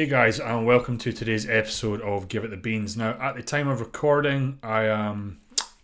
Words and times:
Hey 0.00 0.06
guys, 0.06 0.40
and 0.40 0.64
welcome 0.64 0.96
to 0.96 1.12
today's 1.12 1.46
episode 1.46 2.00
of 2.00 2.28
Give 2.28 2.42
It 2.42 2.50
the 2.50 2.56
Beans. 2.56 2.96
Now, 2.96 3.18
at 3.20 3.36
the 3.36 3.42
time 3.42 3.68
of 3.68 3.80
recording, 3.80 4.58
I 4.62 4.84
am 4.84 5.42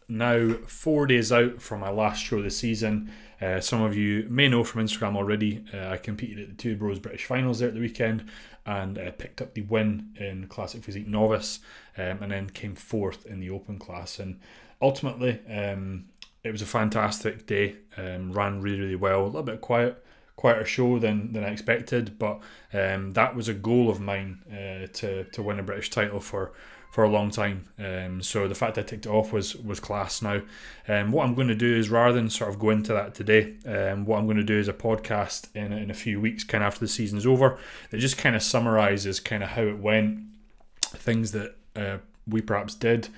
now 0.08 0.54
four 0.66 1.06
days 1.06 1.30
out 1.30 1.60
from 1.60 1.80
my 1.80 1.90
last 1.90 2.24
show 2.24 2.38
of 2.38 2.44
the 2.44 2.50
season. 2.50 3.12
Uh, 3.42 3.60
some 3.60 3.82
of 3.82 3.94
you 3.94 4.26
may 4.30 4.48
know 4.48 4.64
from 4.64 4.82
Instagram 4.82 5.16
already, 5.16 5.66
uh, 5.74 5.88
I 5.88 5.98
competed 5.98 6.38
at 6.38 6.48
the 6.48 6.54
Two 6.54 6.76
Bros 6.76 6.98
British 6.98 7.26
Finals 7.26 7.58
there 7.58 7.68
at 7.68 7.74
the 7.74 7.80
weekend 7.80 8.24
and 8.64 8.96
uh, 8.96 9.10
picked 9.10 9.42
up 9.42 9.52
the 9.52 9.60
win 9.60 10.14
in 10.16 10.46
Classic 10.46 10.82
Physique 10.82 11.06
Novice 11.06 11.60
um, 11.98 12.22
and 12.22 12.32
then 12.32 12.48
came 12.48 12.74
fourth 12.74 13.26
in 13.26 13.40
the 13.40 13.50
Open 13.50 13.78
class. 13.78 14.18
And 14.18 14.40
ultimately, 14.80 15.40
um, 15.46 16.06
it 16.42 16.52
was 16.52 16.62
a 16.62 16.66
fantastic 16.66 17.44
day, 17.44 17.76
um, 17.98 18.32
ran 18.32 18.62
really, 18.62 18.80
really 18.80 18.96
well, 18.96 19.24
a 19.24 19.26
little 19.26 19.42
bit 19.42 19.60
quiet 19.60 20.02
quieter 20.36 20.64
show 20.64 20.98
than, 20.98 21.32
than 21.32 21.44
I 21.44 21.48
expected, 21.48 22.18
but 22.18 22.40
um, 22.72 23.14
that 23.14 23.34
was 23.34 23.48
a 23.48 23.54
goal 23.54 23.88
of 23.88 24.00
mine 24.00 24.42
uh, 24.50 24.86
to 24.94 25.24
to 25.24 25.42
win 25.42 25.58
a 25.58 25.62
British 25.62 25.90
title 25.90 26.20
for 26.20 26.52
for 26.92 27.04
a 27.04 27.08
long 27.10 27.30
time. 27.30 27.64
Um, 27.78 28.22
so 28.22 28.48
the 28.48 28.54
fact 28.54 28.78
I 28.78 28.82
ticked 28.82 29.06
it 29.06 29.10
off 29.10 29.32
was 29.32 29.56
was 29.56 29.80
class. 29.80 30.22
Now, 30.22 30.42
um, 30.88 31.12
what 31.12 31.26
I'm 31.26 31.34
going 31.34 31.48
to 31.48 31.54
do 31.54 31.74
is 31.74 31.90
rather 31.90 32.14
than 32.14 32.30
sort 32.30 32.50
of 32.50 32.58
go 32.58 32.70
into 32.70 32.92
that 32.92 33.14
today, 33.14 33.54
um, 33.66 34.04
what 34.06 34.18
I'm 34.18 34.26
going 34.26 34.36
to 34.36 34.44
do 34.44 34.58
is 34.58 34.68
a 34.68 34.72
podcast 34.72 35.54
in 35.54 35.72
in 35.72 35.90
a 35.90 35.94
few 35.94 36.20
weeks, 36.20 36.44
kind 36.44 36.62
of 36.62 36.68
after 36.68 36.80
the 36.80 36.88
season's 36.88 37.26
over, 37.26 37.58
that 37.90 37.98
just 37.98 38.18
kind 38.18 38.36
of 38.36 38.42
summarises 38.42 39.20
kind 39.20 39.42
of 39.42 39.50
how 39.50 39.62
it 39.62 39.78
went, 39.78 40.20
things 40.82 41.32
that 41.32 41.56
uh, 41.74 41.98
we 42.26 42.40
perhaps 42.40 42.74
did 42.74 43.08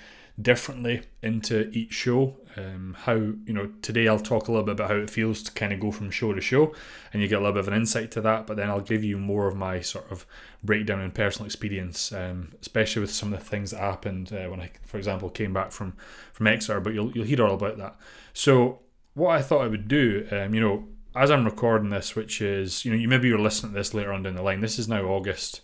differently 0.41 1.03
into 1.23 1.69
each 1.71 1.93
show. 1.93 2.37
Um, 2.57 2.97
how 3.01 3.15
you 3.15 3.53
know 3.53 3.71
today 3.83 4.09
I'll 4.09 4.19
talk 4.19 4.49
a 4.49 4.53
little 4.53 4.65
bit 4.65 4.73
about 4.73 4.91
how 4.91 4.97
it 4.97 5.11
feels 5.11 5.43
to 5.45 5.53
kind 5.53 5.73
of 5.73 5.81
go 5.81 5.91
from 5.91 6.11
show 6.11 6.33
to 6.33 6.41
show, 6.41 6.75
and 7.13 7.23
you 7.23 7.29
get 7.29 7.37
a 7.37 7.41
little 7.41 7.55
bit 7.55 7.61
of 7.61 7.69
an 7.69 7.75
insight 7.75 8.11
to 8.13 8.21
that. 8.23 8.47
But 8.47 8.57
then 8.57 8.69
I'll 8.69 8.81
give 8.81 9.05
you 9.05 9.19
more 9.19 9.49
of 9.49 9.57
my 9.57 9.81
sort 9.81 10.11
of 10.11 10.27
breakdown 10.63 11.01
and 11.01 11.15
personal 11.15 11.47
experience, 11.47 12.13
um, 12.13 12.53
especially 12.61 13.01
with 13.01 13.13
some 13.13 13.33
of 13.33 13.39
the 13.39 13.45
things 13.45 13.71
that 13.73 13.81
happened 13.81 14.33
uh, 14.33 14.49
when 14.49 14.61
I, 14.61 14.71
for 14.87 14.99
example, 14.99 15.31
came 15.31 15.53
back 15.53 15.73
from 15.73 15.95
from 16.33 16.47
Exeter. 16.47 16.81
But 16.81 16.95
you'll 16.95 17.11
you'll 17.13 17.27
hear 17.27 17.45
all 17.45 17.55
about 17.55 17.79
that. 17.79 17.97
So 18.33 18.81
what 19.15 19.37
I 19.37 19.43
thought 19.43 19.65
I 19.65 19.69
would 19.69 19.89
do, 19.89 20.27
um, 20.31 20.55
you 20.55 20.61
know, 20.61 20.85
as 21.15 21.31
I'm 21.31 21.45
recording 21.45 21.91
this, 21.91 22.15
which 22.15 22.41
is 22.41 22.85
you 22.85 22.91
know 22.93 22.97
you 22.97 23.09
maybe 23.09 23.29
you're 23.29 23.39
listening 23.39 23.73
to 23.73 23.79
this 23.79 23.95
later 23.95 24.13
on 24.13 24.23
down 24.23 24.37
the 24.37 24.43
line. 24.43 24.61
This 24.61 24.79
is 24.79 24.89
now 24.89 25.03
August. 25.03 25.61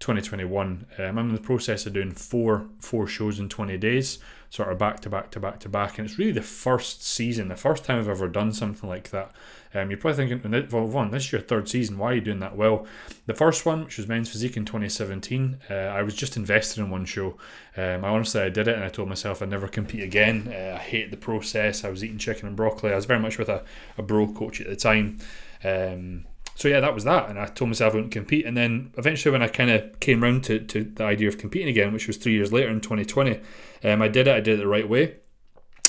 2021. 0.00 0.86
Um, 0.98 1.18
I'm 1.18 1.28
in 1.28 1.34
the 1.34 1.40
process 1.40 1.86
of 1.86 1.94
doing 1.94 2.12
four 2.12 2.66
four 2.80 3.06
shows 3.06 3.38
in 3.38 3.48
20 3.48 3.78
days, 3.78 4.18
sort 4.50 4.70
of 4.70 4.78
back 4.78 5.00
to 5.00 5.10
back 5.10 5.30
to 5.30 5.40
back 5.40 5.58
to 5.60 5.68
back, 5.68 5.98
and 5.98 6.08
it's 6.08 6.18
really 6.18 6.32
the 6.32 6.42
first 6.42 7.02
season, 7.02 7.48
the 7.48 7.56
first 7.56 7.84
time 7.84 7.98
I've 7.98 8.08
ever 8.08 8.28
done 8.28 8.52
something 8.52 8.88
like 8.88 9.10
that. 9.10 9.32
Um, 9.74 9.90
you're 9.90 9.98
probably 9.98 10.26
thinking, 10.26 10.68
well, 10.70 10.86
one, 10.86 11.10
this 11.10 11.24
is 11.24 11.32
your 11.32 11.40
third 11.40 11.68
season. 11.68 11.98
Why 11.98 12.12
are 12.12 12.14
you 12.14 12.20
doing 12.20 12.40
that? 12.40 12.56
Well, 12.56 12.86
the 13.26 13.34
first 13.34 13.66
one, 13.66 13.84
which 13.84 13.98
was 13.98 14.06
Men's 14.06 14.30
Physique 14.30 14.56
in 14.56 14.64
2017, 14.64 15.58
uh, 15.68 15.74
I 15.74 16.02
was 16.02 16.14
just 16.14 16.36
invested 16.36 16.80
in 16.80 16.88
one 16.90 17.04
show. 17.04 17.36
Um, 17.76 18.04
I 18.04 18.08
honestly, 18.08 18.40
I 18.40 18.48
did 18.48 18.68
it, 18.68 18.74
and 18.74 18.84
I 18.84 18.88
told 18.88 19.08
myself 19.08 19.42
I'd 19.42 19.50
never 19.50 19.68
compete 19.68 20.02
again. 20.02 20.48
Uh, 20.50 20.76
I 20.76 20.78
hated 20.78 21.10
the 21.10 21.18
process. 21.18 21.84
I 21.84 21.90
was 21.90 22.04
eating 22.04 22.18
chicken 22.18 22.48
and 22.48 22.56
broccoli. 22.56 22.92
I 22.92 22.96
was 22.96 23.06
very 23.06 23.20
much 23.20 23.38
with 23.38 23.48
a, 23.48 23.64
a 23.98 24.02
bro 24.02 24.28
coach 24.28 24.60
at 24.60 24.66
the 24.66 24.76
time. 24.76 25.18
Um, 25.64 26.26
so 26.56 26.68
yeah, 26.68 26.80
that 26.80 26.94
was 26.94 27.04
that, 27.04 27.28
and 27.28 27.38
I 27.38 27.46
told 27.46 27.68
myself 27.68 27.92
I 27.92 27.96
wouldn't 27.96 28.12
compete. 28.12 28.46
And 28.46 28.56
then 28.56 28.92
eventually, 28.96 29.30
when 29.30 29.42
I 29.42 29.48
kind 29.48 29.70
of 29.70 30.00
came 30.00 30.22
round 30.22 30.42
to, 30.44 30.58
to 30.58 30.84
the 30.84 31.04
idea 31.04 31.28
of 31.28 31.36
competing 31.36 31.68
again, 31.68 31.92
which 31.92 32.06
was 32.06 32.16
three 32.16 32.32
years 32.32 32.50
later 32.50 32.70
in 32.70 32.80
2020, 32.80 33.40
um, 33.84 34.00
I 34.00 34.08
did 34.08 34.26
it. 34.26 34.34
I 34.34 34.40
did 34.40 34.54
it 34.54 34.62
the 34.62 34.66
right 34.66 34.88
way. 34.88 35.16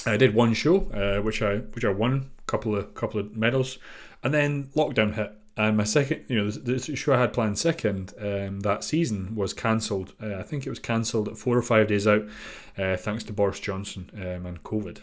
I 0.05 0.17
did 0.17 0.35
one 0.35 0.53
show, 0.53 0.89
uh, 0.91 1.21
which 1.21 1.41
I 1.41 1.57
which 1.57 1.85
I 1.85 1.89
won 1.89 2.31
a 2.37 2.51
couple 2.51 2.75
of 2.75 2.93
couple 2.95 3.19
of 3.19 3.35
medals, 3.35 3.79
and 4.21 4.33
then 4.33 4.65
lockdown 4.75 5.15
hit, 5.15 5.31
and 5.57 5.75
my 5.75 5.85
second, 5.85 6.25
you 6.27 6.35
know, 6.37 6.51
the, 6.51 6.73
the 6.73 6.95
show 6.95 7.13
I 7.13 7.19
had 7.19 7.33
planned 7.33 7.57
second 7.57 8.13
um, 8.19 8.59
that 8.59 8.83
season 8.83 9.35
was 9.35 9.53
cancelled. 9.53 10.13
Uh, 10.21 10.35
I 10.35 10.43
think 10.43 10.67
it 10.67 10.69
was 10.69 10.79
cancelled 10.79 11.27
at 11.27 11.37
four 11.37 11.57
or 11.57 11.63
five 11.63 11.87
days 11.87 12.05
out, 12.05 12.27
uh, 12.77 12.95
thanks 12.95 13.23
to 13.25 13.33
Boris 13.33 13.59
Johnson 13.59 14.11
um, 14.15 14.45
and 14.45 14.61
COVID. 14.63 14.99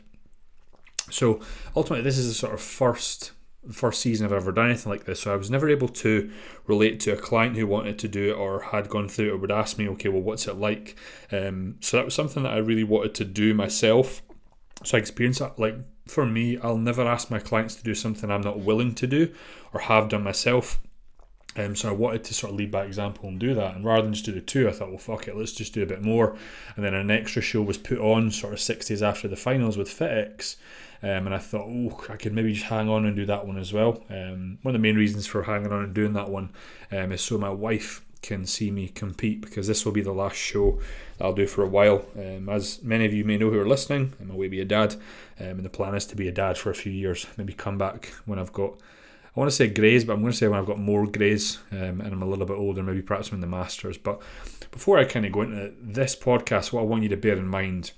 So 1.11 1.41
ultimately, 1.75 2.05
this 2.05 2.19
is 2.19 2.29
the 2.29 2.35
sort 2.35 2.55
of 2.55 2.61
first 2.61 3.33
first 3.71 4.01
season 4.01 4.27
I've 4.27 4.33
ever 4.33 4.53
done 4.53 4.67
anything 4.67 4.91
like 4.91 5.05
this. 5.05 5.21
So 5.21 5.33
I 5.33 5.37
was 5.37 5.51
never 5.51 5.69
able 5.69 5.89
to 5.89 6.31
relate 6.67 7.01
to 7.01 7.13
a 7.13 7.17
client 7.17 7.57
who 7.57 7.67
wanted 7.67 7.99
to 8.01 8.09
do 8.09 8.31
it 8.31 8.35
or 8.35 8.61
had 8.61 8.89
gone 8.89 9.09
through 9.09 9.29
it 9.29 9.33
or 9.33 9.37
would 9.39 9.51
ask 9.51 9.79
me, 9.79 9.89
okay, 9.91 10.09
well, 10.09 10.23
what's 10.23 10.47
it 10.47 10.57
like? 10.57 10.97
Um, 11.33 11.77
so 11.81 11.97
that 11.97 12.05
was 12.05 12.15
something 12.15 12.43
that 12.43 12.53
I 12.53 12.59
really 12.59 12.85
wanted 12.85 13.15
to 13.17 13.25
do 13.25 13.55
myself. 13.55 14.23
So 14.85 14.97
I 14.97 15.01
experienced 15.01 15.41
that. 15.41 15.59
Like 15.59 15.77
for 16.07 16.27
me, 16.27 16.59
I'll 16.59 16.77
never 16.77 17.03
ask 17.03 17.31
my 17.31 17.39
clients 17.39 17.75
to 17.77 17.83
do 17.83 17.95
something 17.95 18.31
I'm 18.31 18.43
not 18.43 18.61
willing 18.61 18.95
to 18.97 19.07
do 19.07 19.33
or 19.73 19.81
have 19.81 20.09
done 20.09 20.23
myself. 20.23 20.81
Um, 21.57 21.77
so 21.77 21.89
I 21.89 21.93
wanted 21.93 22.25
to 22.25 22.35
sort 22.35 22.53
of 22.53 22.59
lead 22.59 22.71
by 22.71 22.85
example 22.85 23.29
and 23.29 23.39
do 23.39 23.55
that. 23.55 23.77
And 23.77 23.85
rather 23.85 24.03
than 24.03 24.13
just 24.13 24.25
do 24.25 24.33
the 24.33 24.41
two, 24.41 24.69
I 24.69 24.73
thought, 24.73 24.89
well, 24.89 24.99
fuck 24.99 25.29
it, 25.29 25.37
let's 25.37 25.53
just 25.53 25.73
do 25.73 25.83
a 25.83 25.87
bit 25.87 26.03
more. 26.03 26.37
And 26.75 26.85
then 26.85 26.95
an 26.95 27.11
extra 27.11 27.43
show 27.43 27.63
was 27.63 27.79
put 27.79 27.99
on 27.99 28.31
sort 28.31 28.53
of 28.53 28.61
six 28.61 28.87
days 28.87 29.03
after 29.03 29.29
the 29.29 29.37
finals 29.37 29.77
with 29.77 29.89
FitX. 29.89 30.57
Um, 31.05 31.27
and 31.27 31.35
I 31.35 31.39
thought, 31.39 31.67
oh, 31.69 32.03
I 32.09 32.17
could 32.17 32.33
maybe 32.33 32.55
just 32.55 32.65
hang 32.65 32.89
on 32.89 33.05
and 33.05 33.15
do 33.15 33.27
that 33.27 33.47
one 33.47 33.59
as 33.59 33.75
well. 33.75 34.03
Um, 34.09 34.59
one 34.63 34.75
of 34.75 34.81
the 34.81 34.83
main 34.83 34.97
reasons 34.97 35.27
for 35.27 35.43
hanging 35.43 35.71
on 35.71 35.85
and 35.85 35.93
doing 35.93 36.15
that 36.15 36.31
one 36.31 36.49
um, 36.91 37.13
is 37.13 37.21
so 37.21 37.37
my 37.37 37.51
wife 37.51 38.03
can 38.23 38.47
see 38.47 38.71
me 38.71 38.89
compete 38.89 39.43
because 39.43 39.67
this 39.67 39.85
will 39.85 39.93
be 39.93 40.01
the 40.01 40.11
last 40.11 40.37
show 40.37 40.81
that 41.19 41.27
I'll 41.27 41.35
do 41.35 41.47
for 41.47 41.63
a 41.63 41.69
while. 41.69 42.07
Um, 42.17 42.49
as 42.49 42.83
many 42.83 43.05
of 43.05 43.13
you 43.13 43.23
may 43.23 43.37
know 43.37 43.51
who 43.51 43.61
are 43.61 43.69
listening, 43.69 44.15
I'm 44.19 44.31
away 44.31 44.49
be 44.49 44.63
a 44.63 44.65
dad, 44.65 44.95
um, 45.39 45.47
and 45.47 45.65
the 45.65 45.69
plan 45.69 45.95
is 45.95 46.07
to 46.07 46.17
be 46.17 46.27
a 46.27 46.33
dad 46.33 46.57
for 46.57 46.71
a 46.71 46.75
few 46.75 46.91
years. 46.91 47.27
Maybe 47.37 47.53
come 47.53 47.77
back 47.77 48.15
when 48.25 48.39
I've 48.39 48.55
got, 48.55 48.81
I 49.37 49.39
want 49.39 49.51
to 49.51 49.55
say 49.55 49.69
greys, 49.69 50.07
but 50.07 50.15
I'm 50.15 50.21
going 50.21 50.33
to 50.33 50.39
say 50.39 50.49
when 50.49 50.59
I've 50.59 50.65
got 50.65 50.79
more 50.79 51.07
greys 51.07 51.59
um, 51.71 52.01
and 52.01 52.15
I'm 52.15 52.23
a 52.23 52.27
little 52.27 52.47
bit 52.47 52.57
older, 52.57 52.83
maybe 52.83 53.03
perhaps 53.03 53.31
when 53.31 53.43
the 53.43 53.47
Masters. 53.47 53.99
But 53.99 54.23
before 54.71 54.97
I 54.97 55.05
kind 55.05 55.27
of 55.27 55.33
go 55.33 55.43
into 55.43 55.75
this 55.83 56.17
podcast, 56.17 56.73
what 56.73 56.81
I 56.81 56.85
want 56.85 57.03
you 57.03 57.11
to 57.11 57.19
bear 57.19 57.37
in 57.37 57.47
mind 57.47 57.93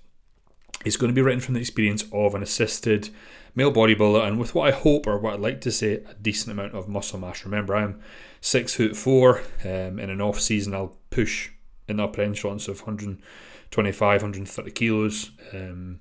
it's 0.85 0.97
going 0.97 1.11
to 1.11 1.15
be 1.15 1.23
written 1.23 1.41
from 1.41 1.55
the 1.55 1.61
experience 1.61 2.05
of 2.13 2.35
an 2.35 2.43
assisted 2.43 3.11
male 3.55 3.73
bodybuilder 3.73 4.27
and 4.27 4.39
with 4.39 4.55
what 4.55 4.69
I 4.69 4.77
hope 4.77 5.07
or 5.07 5.19
what 5.19 5.35
I'd 5.35 5.41
like 5.41 5.61
to 5.63 5.73
say 5.73 5.95
a 5.95 6.15
decent 6.15 6.53
amount 6.53 6.75
of 6.75 6.89
muscle 6.89 7.19
mass. 7.19 7.45
Remember, 7.45 7.75
I'm 7.75 8.01
six 8.41 8.75
foot 8.75 8.97
four. 8.97 9.41
Um, 9.65 9.99
in 9.99 10.11
an 10.11 10.21
off 10.21 10.41
season, 10.41 10.75
I'll 10.75 10.97
push 11.11 11.51
in 11.89 11.97
the 11.97 12.05
upper 12.05 12.23
echelons 12.23 12.69
of 12.69 12.81
125, 12.81 14.23
130 14.23 14.71
kilos. 14.73 15.31
Um, 15.53 16.01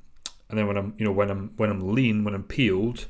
and 0.49 0.59
then 0.59 0.67
when 0.67 0.77
I'm, 0.77 0.93
you 0.97 1.05
know, 1.05 1.11
when 1.11 1.31
I'm 1.31 1.53
when 1.55 1.71
I'm 1.71 1.93
lean, 1.93 2.23
when 2.23 2.35
I'm 2.35 2.43
peeled, 2.43 3.05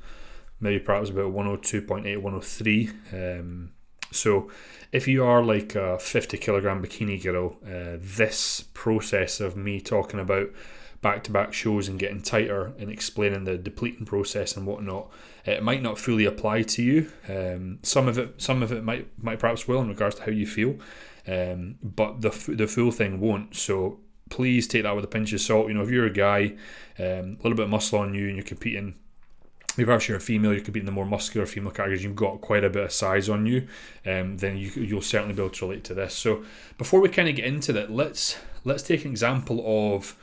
maybe 0.59 0.79
perhaps 0.79 1.09
about 1.09 1.33
102.8, 1.33 2.21
103. 2.21 2.89
Um, 3.11 3.71
so 4.11 4.49
if 4.91 5.07
you 5.07 5.25
are 5.25 5.43
like 5.43 5.75
a 5.75 5.99
50 5.99 6.37
kilogram 6.37 6.81
bikini 6.83 7.21
girl, 7.21 7.57
uh, 7.65 7.97
this 7.99 8.63
process 8.73 9.39
of 9.41 9.57
me 9.57 9.81
talking 9.81 10.19
about 10.19 10.49
back 11.05 11.23
to 11.23 11.29
back 11.29 11.53
shows 11.53 11.87
and 11.87 11.99
getting 11.99 12.19
tighter 12.19 12.73
and 12.79 12.89
explaining 12.89 13.43
the 13.43 13.59
depleting 13.59 14.07
process 14.07 14.57
and 14.57 14.65
whatnot, 14.65 15.07
it 15.45 15.61
might 15.61 15.83
not 15.83 15.99
fully 15.99 16.25
apply 16.25 16.63
to 16.63 16.81
you. 16.81 17.11
Um, 17.29 17.77
some 17.83 18.07
of 18.07 18.17
it, 18.17 18.41
some 18.41 18.63
of 18.63 18.71
it 18.71 18.83
might 18.83 19.07
might 19.21 19.37
perhaps 19.37 19.67
will 19.67 19.81
in 19.81 19.89
regards 19.89 20.15
to 20.15 20.23
how 20.23 20.31
you 20.31 20.47
feel, 20.47 20.79
um, 21.27 21.75
but 21.83 22.21
the 22.21 22.31
the 22.47 22.65
full 22.65 22.89
thing 22.89 23.19
won't. 23.19 23.55
So 23.55 23.99
please 24.31 24.67
take 24.67 24.81
that 24.81 24.95
with 24.95 25.05
a 25.05 25.07
pinch 25.07 25.31
of 25.31 25.41
salt. 25.41 25.67
You 25.67 25.75
know, 25.75 25.83
if 25.83 25.91
you're 25.91 26.07
a 26.07 26.09
guy, 26.09 26.55
um, 26.97 27.37
a 27.39 27.41
little 27.43 27.55
bit 27.55 27.65
of 27.65 27.69
muscle 27.69 27.99
on 27.99 28.15
you, 28.15 28.25
and 28.25 28.35
you're 28.37 28.43
competing. 28.43 28.95
Maybe 29.77 29.85
perhaps 29.85 30.07
you're 30.07 30.17
a 30.17 30.21
female, 30.21 30.53
you're 30.53 30.63
competing 30.63 30.87
in 30.87 30.93
the 30.93 30.99
more 30.99 31.05
muscular 31.05 31.45
female 31.45 31.71
categories, 31.71 32.01
you've 32.01 32.15
got 32.15 32.39
quite 32.39 32.63
a 32.63 32.69
bit 32.69 32.85
of 32.85 32.93
size 32.93 33.27
on 33.27 33.45
you, 33.45 33.67
um, 34.05 34.37
then 34.37 34.57
you, 34.57 34.69
you'll 34.69 35.01
certainly 35.01 35.35
be 35.35 35.41
able 35.41 35.49
to 35.49 35.67
relate 35.67 35.83
to 35.83 35.93
this. 35.93 36.13
So 36.13 36.45
before 36.77 37.01
we 37.01 37.09
kind 37.09 37.27
of 37.27 37.35
get 37.35 37.43
into 37.43 37.73
that, 37.73 37.91
let's 37.91 38.39
let's 38.63 38.81
take 38.81 39.03
an 39.05 39.11
example 39.11 39.61
of 39.67 40.15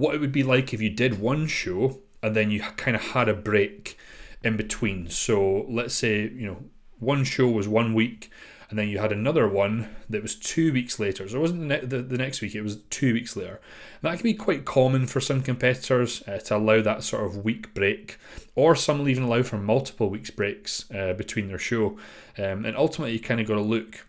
what 0.00 0.14
it 0.14 0.20
would 0.20 0.32
be 0.32 0.42
like 0.42 0.72
if 0.72 0.80
you 0.80 0.88
did 0.88 1.20
one 1.20 1.46
show 1.46 2.00
and 2.22 2.34
then 2.34 2.50
you 2.50 2.60
kind 2.60 2.96
of 2.96 3.02
had 3.02 3.28
a 3.28 3.34
break 3.34 3.98
in 4.42 4.56
between. 4.56 5.10
So 5.10 5.66
let's 5.68 5.94
say, 5.94 6.22
you 6.22 6.46
know, 6.46 6.64
one 6.98 7.22
show 7.22 7.48
was 7.48 7.68
one 7.68 7.92
week 7.92 8.30
and 8.70 8.78
then 8.78 8.88
you 8.88 8.98
had 8.98 9.12
another 9.12 9.46
one 9.46 9.94
that 10.08 10.22
was 10.22 10.36
two 10.36 10.72
weeks 10.72 10.98
later. 10.98 11.28
So 11.28 11.36
it 11.36 11.40
wasn't 11.40 11.68
the, 11.68 12.00
the 12.00 12.16
next 12.16 12.40
week, 12.40 12.54
it 12.54 12.62
was 12.62 12.76
two 12.88 13.12
weeks 13.12 13.36
later. 13.36 13.60
And 14.00 14.10
that 14.10 14.18
can 14.18 14.22
be 14.22 14.32
quite 14.32 14.64
common 14.64 15.06
for 15.06 15.20
some 15.20 15.42
competitors 15.42 16.22
uh, 16.26 16.38
to 16.38 16.56
allow 16.56 16.80
that 16.80 17.02
sort 17.02 17.26
of 17.26 17.44
week 17.44 17.74
break, 17.74 18.16
or 18.54 18.74
some 18.74 19.00
will 19.00 19.08
even 19.08 19.24
allow 19.24 19.42
for 19.42 19.58
multiple 19.58 20.08
weeks 20.08 20.30
breaks 20.30 20.90
uh, 20.92 21.12
between 21.12 21.48
their 21.48 21.58
show. 21.58 21.98
Um, 22.38 22.64
and 22.64 22.74
ultimately, 22.74 23.12
you 23.12 23.20
kind 23.20 23.40
of 23.40 23.48
got 23.48 23.56
to 23.56 23.60
look 23.60 24.06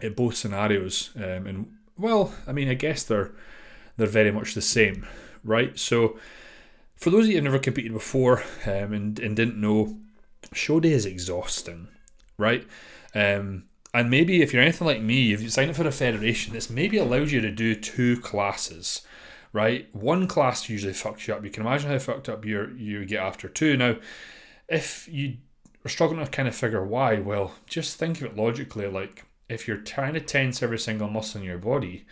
at 0.00 0.16
both 0.16 0.36
scenarios. 0.36 1.10
Um, 1.16 1.46
and 1.46 1.72
well, 1.98 2.32
I 2.46 2.52
mean, 2.52 2.68
I 2.68 2.74
guess 2.74 3.02
they're 3.02 3.32
they're 4.02 4.10
very 4.10 4.32
much 4.32 4.54
the 4.54 4.60
same, 4.60 5.06
right? 5.44 5.78
So, 5.78 6.18
for 6.96 7.10
those 7.10 7.24
of 7.24 7.30
you 7.30 7.36
who've 7.36 7.44
never 7.44 7.60
competed 7.60 7.92
before 7.92 8.42
um, 8.66 8.92
and, 8.92 9.18
and 9.20 9.36
didn't 9.36 9.60
know, 9.60 9.96
show 10.52 10.80
day 10.80 10.90
is 10.90 11.06
exhausting, 11.06 11.86
right? 12.36 12.66
Um, 13.14 13.64
and 13.94 14.10
maybe 14.10 14.42
if 14.42 14.52
you're 14.52 14.62
anything 14.62 14.88
like 14.88 15.00
me, 15.00 15.32
if 15.32 15.40
you 15.40 15.48
sign 15.50 15.68
up 15.70 15.76
for 15.76 15.86
a 15.86 15.92
federation, 15.92 16.52
this 16.52 16.68
maybe 16.68 16.98
allows 16.98 17.30
you 17.30 17.40
to 17.42 17.50
do 17.52 17.76
two 17.76 18.18
classes, 18.20 19.02
right? 19.52 19.88
One 19.94 20.26
class 20.26 20.68
usually 20.68 20.94
fucks 20.94 21.28
you 21.28 21.34
up. 21.34 21.44
You 21.44 21.50
can 21.50 21.64
imagine 21.64 21.90
how 21.90 21.98
fucked 21.98 22.28
up 22.28 22.44
you 22.44 22.74
you 22.76 23.04
get 23.04 23.20
after 23.20 23.48
two. 23.48 23.76
Now, 23.76 23.96
if 24.68 25.08
you 25.08 25.36
are 25.84 25.90
struggling 25.90 26.24
to 26.24 26.30
kind 26.30 26.48
of 26.48 26.56
figure 26.56 26.84
why, 26.84 27.20
well, 27.20 27.54
just 27.66 27.98
think 27.98 28.20
of 28.20 28.26
it 28.26 28.36
logically. 28.36 28.86
Like 28.88 29.24
if 29.48 29.68
you're 29.68 29.76
trying 29.76 30.14
to 30.14 30.20
tense 30.20 30.60
every 30.60 30.78
single 30.78 31.08
muscle 31.08 31.40
in 31.40 31.46
your 31.46 31.58
body 31.58 32.04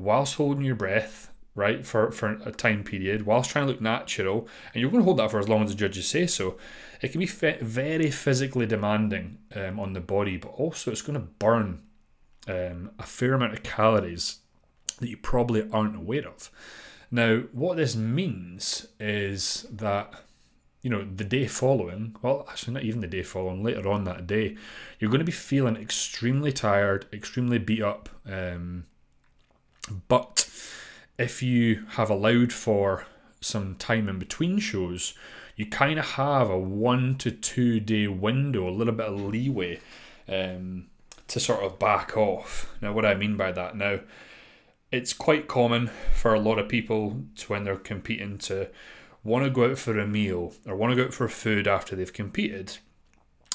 whilst 0.00 0.36
holding 0.36 0.64
your 0.64 0.74
breath, 0.74 1.30
right, 1.54 1.84
for, 1.86 2.10
for 2.10 2.40
a 2.44 2.52
time 2.52 2.84
period, 2.84 3.26
whilst 3.26 3.50
trying 3.50 3.66
to 3.66 3.72
look 3.72 3.80
natural, 3.80 4.48
and 4.72 4.80
you're 4.80 4.90
going 4.90 5.02
to 5.02 5.04
hold 5.04 5.18
that 5.18 5.30
for 5.30 5.38
as 5.38 5.48
long 5.48 5.62
as 5.62 5.70
the 5.70 5.76
judges 5.76 6.08
say 6.08 6.26
so, 6.26 6.56
it 7.00 7.08
can 7.08 7.20
be 7.20 7.26
fe- 7.26 7.58
very 7.60 8.10
physically 8.10 8.66
demanding 8.66 9.38
um, 9.54 9.78
on 9.78 9.92
the 9.92 10.00
body, 10.00 10.36
but 10.36 10.48
also 10.48 10.90
it's 10.90 11.02
going 11.02 11.18
to 11.18 11.26
burn 11.38 11.82
um, 12.48 12.90
a 12.98 13.04
fair 13.04 13.34
amount 13.34 13.52
of 13.52 13.62
calories 13.62 14.38
that 14.98 15.08
you 15.08 15.16
probably 15.16 15.68
aren't 15.70 15.96
aware 15.96 16.26
of. 16.26 16.50
Now, 17.10 17.40
what 17.52 17.76
this 17.76 17.96
means 17.96 18.86
is 18.98 19.66
that 19.70 20.14
you 20.82 20.88
know, 20.88 21.04
the 21.04 21.24
day 21.24 21.46
following, 21.46 22.16
well, 22.22 22.46
actually, 22.48 22.72
not 22.72 22.84
even 22.84 23.02
the 23.02 23.06
day 23.06 23.22
following, 23.22 23.62
later 23.62 23.86
on 23.90 24.04
that 24.04 24.26
day, 24.26 24.56
you're 24.98 25.10
going 25.10 25.18
to 25.18 25.26
be 25.26 25.32
feeling 25.32 25.76
extremely 25.76 26.52
tired, 26.52 27.06
extremely 27.12 27.58
beat 27.58 27.82
up. 27.82 28.08
Um, 28.24 28.86
but 30.08 30.48
if 31.18 31.42
you 31.42 31.84
have 31.90 32.10
allowed 32.10 32.52
for 32.52 33.06
some 33.40 33.74
time 33.76 34.08
in 34.08 34.18
between 34.18 34.58
shows, 34.58 35.14
you 35.56 35.66
kind 35.66 35.98
of 35.98 36.12
have 36.12 36.48
a 36.48 36.58
one 36.58 37.16
to 37.18 37.30
two 37.30 37.80
day 37.80 38.06
window, 38.06 38.68
a 38.68 38.70
little 38.70 38.94
bit 38.94 39.06
of 39.06 39.20
leeway 39.20 39.80
um, 40.28 40.86
to 41.28 41.40
sort 41.40 41.62
of 41.62 41.78
back 41.78 42.16
off. 42.16 42.74
Now, 42.80 42.92
what 42.92 43.04
I 43.04 43.14
mean 43.14 43.36
by 43.36 43.52
that 43.52 43.76
now, 43.76 44.00
it's 44.90 45.12
quite 45.12 45.48
common 45.48 45.90
for 46.14 46.34
a 46.34 46.40
lot 46.40 46.58
of 46.58 46.68
people 46.68 47.22
to, 47.36 47.46
when 47.46 47.64
they're 47.64 47.76
competing 47.76 48.38
to 48.38 48.68
want 49.22 49.44
to 49.44 49.50
go 49.50 49.70
out 49.70 49.78
for 49.78 49.98
a 49.98 50.06
meal 50.06 50.54
or 50.66 50.74
want 50.74 50.92
to 50.92 50.96
go 50.96 51.04
out 51.04 51.14
for 51.14 51.28
food 51.28 51.68
after 51.68 51.94
they've 51.94 52.12
competed. 52.12 52.78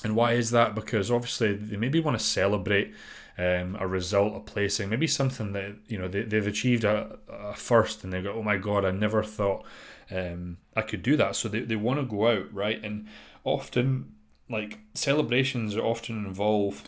And 0.04 0.16
why 0.16 0.34
is 0.34 0.52
that? 0.52 0.76
Because 0.76 1.10
obviously 1.10 1.54
they 1.54 1.78
maybe 1.78 2.00
want 2.00 2.18
to 2.18 2.24
celebrate 2.24 2.94
um, 3.38 3.76
a 3.80 3.88
result, 3.88 4.36
a 4.36 4.40
placing, 4.40 4.90
maybe 4.90 5.08
something 5.08 5.52
that 5.54 5.76
you 5.88 5.98
know 5.98 6.08
they, 6.08 6.24
they've 6.24 6.48
achieved 6.48 6.84
a, 6.84 7.18
a 7.30 7.56
first, 7.56 8.04
and 8.04 8.14
they 8.14 8.22
go, 8.22 8.34
"Oh 8.34 8.44
my 8.44 8.58
god, 8.58 8.86
I 8.86 8.92
never 8.92 9.24
thought 9.24 9.66
um, 10.10 10.58
I 10.76 10.82
could 10.82 11.04
do 11.04 11.18
that." 11.18 11.36
So 11.36 11.50
they, 11.50 11.62
they 11.62 11.76
want 11.76 12.00
to 12.00 12.06
go 12.06 12.28
out, 12.28 12.54
right? 12.54 12.82
And 12.84 13.08
often, 13.44 14.14
like 14.50 14.80
celebrations, 14.94 15.76
often 15.76 16.26
involve 16.26 16.84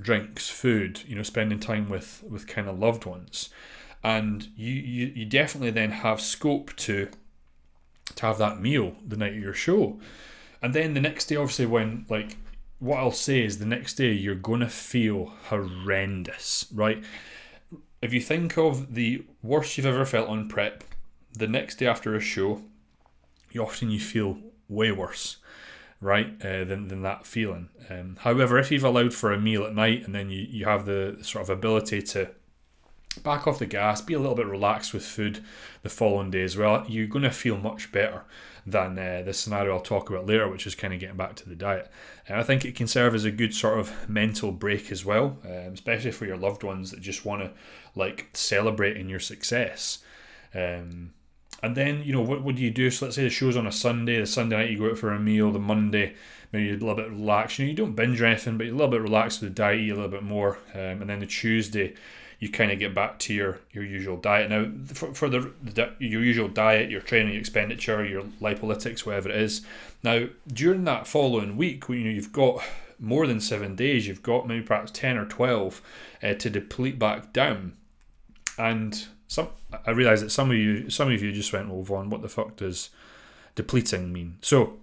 drinks, 0.00 0.48
food, 0.48 1.02
you 1.06 1.16
know, 1.16 1.22
spending 1.22 1.58
time 1.60 1.88
with 1.88 2.22
with 2.28 2.46
kind 2.46 2.68
of 2.68 2.78
loved 2.78 3.06
ones, 3.06 3.48
and 4.04 4.48
you 4.56 4.72
you, 4.72 5.12
you 5.14 5.24
definitely 5.24 5.70
then 5.70 5.90
have 5.90 6.20
scope 6.20 6.76
to 6.76 7.08
to 8.14 8.26
have 8.26 8.38
that 8.38 8.60
meal 8.60 8.96
the 9.06 9.16
night 9.16 9.34
of 9.34 9.42
your 9.42 9.54
show. 9.54 9.98
And 10.60 10.74
then 10.74 10.94
the 10.94 11.00
next 11.00 11.26
day, 11.26 11.36
obviously, 11.36 11.66
when 11.66 12.04
like 12.10 12.36
what 12.82 12.98
I'll 12.98 13.12
say 13.12 13.44
is 13.44 13.58
the 13.58 13.64
next 13.64 13.94
day 13.94 14.10
you're 14.10 14.34
gonna 14.34 14.68
feel 14.68 15.32
horrendous, 15.48 16.66
right? 16.74 17.02
If 18.02 18.12
you 18.12 18.20
think 18.20 18.58
of 18.58 18.94
the 18.94 19.24
worst 19.40 19.76
you've 19.76 19.86
ever 19.86 20.04
felt 20.04 20.28
on 20.28 20.48
prep, 20.48 20.82
the 21.32 21.46
next 21.46 21.76
day 21.76 21.86
after 21.86 22.16
a 22.16 22.20
show, 22.20 22.60
you 23.52 23.62
often 23.62 23.90
you 23.90 24.00
feel 24.00 24.36
way 24.68 24.90
worse, 24.90 25.36
right, 26.00 26.34
uh, 26.44 26.64
than, 26.64 26.88
than 26.88 27.02
that 27.02 27.24
feeling. 27.24 27.68
Um, 27.88 28.16
however, 28.18 28.58
if 28.58 28.72
you've 28.72 28.82
allowed 28.82 29.14
for 29.14 29.32
a 29.32 29.38
meal 29.38 29.62
at 29.62 29.76
night 29.76 30.04
and 30.04 30.12
then 30.12 30.28
you, 30.30 30.44
you 30.50 30.64
have 30.64 30.84
the 30.84 31.18
sort 31.22 31.44
of 31.44 31.50
ability 31.50 32.02
to 32.02 32.32
back 33.14 33.46
off 33.46 33.58
the 33.58 33.66
gas, 33.66 34.00
be 34.00 34.14
a 34.14 34.18
little 34.18 34.34
bit 34.34 34.46
relaxed 34.46 34.94
with 34.94 35.04
food 35.04 35.42
the 35.82 35.88
following 35.88 36.30
day 36.30 36.42
as 36.42 36.56
well, 36.56 36.84
you're 36.88 37.06
going 37.06 37.24
to 37.24 37.30
feel 37.30 37.56
much 37.56 37.92
better 37.92 38.24
than 38.64 38.98
uh, 38.98 39.22
the 39.24 39.32
scenario 39.32 39.74
I'll 39.74 39.80
talk 39.80 40.08
about 40.08 40.26
later, 40.26 40.48
which 40.48 40.66
is 40.66 40.74
kind 40.74 40.94
of 40.94 41.00
getting 41.00 41.16
back 41.16 41.34
to 41.36 41.48
the 41.48 41.56
diet. 41.56 41.90
And 42.28 42.38
I 42.38 42.42
think 42.42 42.64
it 42.64 42.76
can 42.76 42.86
serve 42.86 43.14
as 43.14 43.24
a 43.24 43.30
good 43.30 43.54
sort 43.54 43.78
of 43.78 44.08
mental 44.08 44.52
break 44.52 44.92
as 44.92 45.04
well, 45.04 45.38
um, 45.44 45.72
especially 45.74 46.12
for 46.12 46.26
your 46.26 46.36
loved 46.36 46.62
ones 46.62 46.90
that 46.90 47.00
just 47.00 47.24
want 47.24 47.42
to 47.42 47.50
like 47.94 48.28
celebrate 48.34 48.96
in 48.96 49.08
your 49.08 49.20
success. 49.20 49.98
Um, 50.54 51.12
and 51.62 51.76
then, 51.76 52.02
you 52.02 52.12
know, 52.12 52.20
what, 52.20 52.56
do 52.56 52.62
you 52.62 52.70
do? 52.70 52.90
So 52.90 53.06
let's 53.06 53.16
say 53.16 53.22
the 53.22 53.30
show's 53.30 53.56
on 53.56 53.66
a 53.66 53.72
Sunday, 53.72 54.18
the 54.18 54.26
Sunday 54.26 54.56
night 54.56 54.70
you 54.70 54.78
go 54.78 54.90
out 54.90 54.98
for 54.98 55.12
a 55.12 55.18
meal, 55.18 55.52
the 55.52 55.60
Monday, 55.60 56.14
maybe 56.52 56.66
you're 56.66 56.76
a 56.76 56.78
little 56.78 56.96
bit 56.96 57.10
relaxed. 57.10 57.58
You 57.58 57.66
know, 57.66 57.70
you 57.70 57.76
don't 57.76 57.94
binge 57.94 58.20
or 58.20 58.26
anything, 58.26 58.58
but 58.58 58.66
you're 58.66 58.74
a 58.74 58.78
little 58.78 58.90
bit 58.90 59.02
relaxed 59.02 59.40
with 59.40 59.50
the 59.50 59.54
diet, 59.54 59.80
a 59.90 59.94
little 59.94 60.08
bit 60.08 60.24
more. 60.24 60.58
Um, 60.74 61.02
and 61.02 61.10
then 61.10 61.20
the 61.20 61.26
Tuesday, 61.26 61.94
you 62.42 62.48
kind 62.48 62.72
of 62.72 62.78
get 62.80 62.92
back 62.92 63.20
to 63.20 63.32
your, 63.32 63.60
your 63.70 63.84
usual 63.84 64.16
diet. 64.16 64.50
Now, 64.50 64.68
for, 64.92 65.14
for 65.14 65.28
the, 65.28 65.52
the 65.62 65.92
your 66.00 66.24
usual 66.24 66.48
diet, 66.48 66.90
your 66.90 67.00
training 67.00 67.36
expenditure, 67.36 68.04
your 68.04 68.24
lipolytics, 68.40 69.06
whatever 69.06 69.28
it 69.28 69.36
is. 69.36 69.64
Now, 70.02 70.26
during 70.48 70.82
that 70.82 71.06
following 71.06 71.56
week, 71.56 71.88
when 71.88 71.98
you 71.98 72.04
know 72.06 72.10
you've 72.10 72.32
got 72.32 72.60
more 72.98 73.28
than 73.28 73.40
seven 73.40 73.76
days, 73.76 74.08
you've 74.08 74.24
got 74.24 74.48
maybe 74.48 74.64
perhaps 74.64 74.90
ten 74.90 75.16
or 75.16 75.24
twelve 75.24 75.80
uh, 76.20 76.34
to 76.34 76.50
deplete 76.50 76.98
back 76.98 77.32
down, 77.32 77.74
and 78.58 79.06
some 79.28 79.50
I 79.86 79.92
realise 79.92 80.20
that 80.20 80.30
some 80.30 80.50
of 80.50 80.56
you 80.56 80.90
some 80.90 81.12
of 81.12 81.22
you 81.22 81.30
just 81.30 81.52
went, 81.52 81.68
"Well, 81.68 81.84
Vaughn, 81.84 82.10
what 82.10 82.22
the 82.22 82.28
fuck 82.28 82.56
does 82.56 82.90
depleting 83.54 84.12
mean?" 84.12 84.38
So 84.40 84.80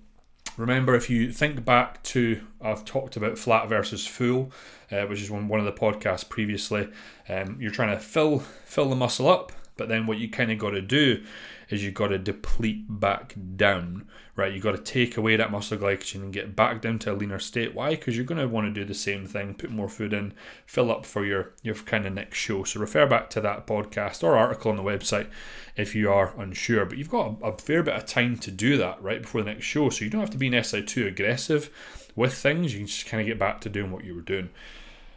Remember, 0.59 0.93
if 0.93 1.09
you 1.09 1.31
think 1.31 1.63
back 1.63 2.03
to, 2.03 2.41
I've 2.61 2.83
talked 2.83 3.15
about 3.15 3.37
flat 3.37 3.69
versus 3.69 4.05
full, 4.05 4.51
uh, 4.91 5.03
which 5.03 5.21
is 5.21 5.31
one, 5.31 5.47
one 5.47 5.61
of 5.61 5.65
the 5.65 5.71
podcasts 5.71 6.27
previously. 6.27 6.89
Um, 7.29 7.55
you're 7.61 7.71
trying 7.71 7.95
to 7.95 8.03
fill 8.03 8.39
fill 8.39 8.89
the 8.89 8.95
muscle 8.97 9.29
up, 9.29 9.53
but 9.79 9.87
then 9.87 10.05
what 10.05 10.17
you 10.17 10.29
kind 10.29 10.51
of 10.51 10.59
got 10.59 10.71
to 10.71 10.81
do 10.81 11.23
is 11.69 11.85
you 11.85 11.89
got 11.89 12.09
to 12.09 12.17
deplete 12.17 12.83
back 12.89 13.33
down, 13.55 14.05
right? 14.35 14.53
You 14.53 14.59
got 14.59 14.73
to 14.73 14.81
take 14.81 15.15
away 15.15 15.37
that 15.37 15.51
muscle 15.51 15.77
glycogen 15.77 16.15
and 16.15 16.33
get 16.33 16.53
back 16.53 16.81
down 16.81 16.99
to 16.99 17.13
a 17.13 17.15
leaner 17.15 17.39
state. 17.39 17.73
Why? 17.73 17.91
Because 17.91 18.17
you're 18.17 18.25
going 18.25 18.41
to 18.41 18.47
want 18.49 18.67
to 18.67 18.77
do 18.77 18.85
the 18.85 18.93
same 18.93 19.25
thing, 19.25 19.53
put 19.53 19.71
more 19.71 19.87
food 19.87 20.11
in, 20.11 20.33
fill 20.65 20.91
up 20.91 21.05
for 21.05 21.25
your 21.25 21.53
your 21.63 21.75
kind 21.75 22.05
of 22.05 22.13
next 22.13 22.37
show. 22.37 22.65
So 22.65 22.81
refer 22.81 23.07
back 23.07 23.29
to 23.29 23.41
that 23.41 23.65
podcast 23.65 24.21
or 24.21 24.35
article 24.35 24.69
on 24.69 24.75
the 24.75 24.83
website 24.83 25.29
if 25.77 25.95
you 25.95 26.11
are 26.11 26.33
unsure. 26.37 26.85
But 26.85 26.97
you've 26.97 27.09
got 27.09 27.41
a, 27.41 27.45
a 27.45 27.57
fair 27.57 27.81
bit 27.81 27.95
of 27.95 28.05
time 28.05 28.37
to 28.39 28.51
do 28.51 28.75
that 28.75 29.01
right 29.01 29.21
before 29.21 29.41
the 29.41 29.51
next 29.51 29.65
show, 29.65 29.89
so 29.89 30.03
you 30.03 30.11
don't 30.11 30.19
have 30.19 30.29
to 30.31 30.37
be 30.37 30.49
necessarily 30.49 30.85
too 30.85 31.07
aggressive 31.07 31.69
with 32.17 32.33
things. 32.33 32.73
You 32.73 32.79
can 32.79 32.87
just 32.87 33.05
kind 33.05 33.21
of 33.21 33.27
get 33.27 33.39
back 33.39 33.61
to 33.61 33.69
doing 33.69 33.93
what 33.93 34.03
you 34.03 34.13
were 34.13 34.21
doing. 34.21 34.49